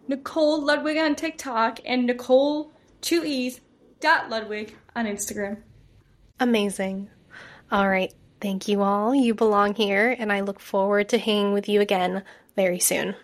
Nicole 0.08 0.64
Ludwig 0.64 0.98
on 0.98 1.16
TikTok 1.16 1.80
and 1.86 2.06
Nicole 2.06 2.72
two 3.02 3.24
E's 3.26 3.62
dot 4.00 4.30
Ludwig 4.30 4.76
on 4.96 5.06
Instagram. 5.06 5.58
Amazing. 6.40 7.10
All 7.72 7.90
right. 7.90 8.14
Thank 8.42 8.68
you 8.68 8.82
all. 8.82 9.16
You 9.16 9.34
belong 9.34 9.74
here, 9.74 10.16
and 10.20 10.32
I 10.32 10.42
look 10.42 10.60
forward 10.60 11.10
to 11.10 11.18
hanging 11.18 11.54
with 11.54 11.70
you 11.70 11.80
again 11.80 12.24
very 12.56 12.80
soon. 12.80 13.16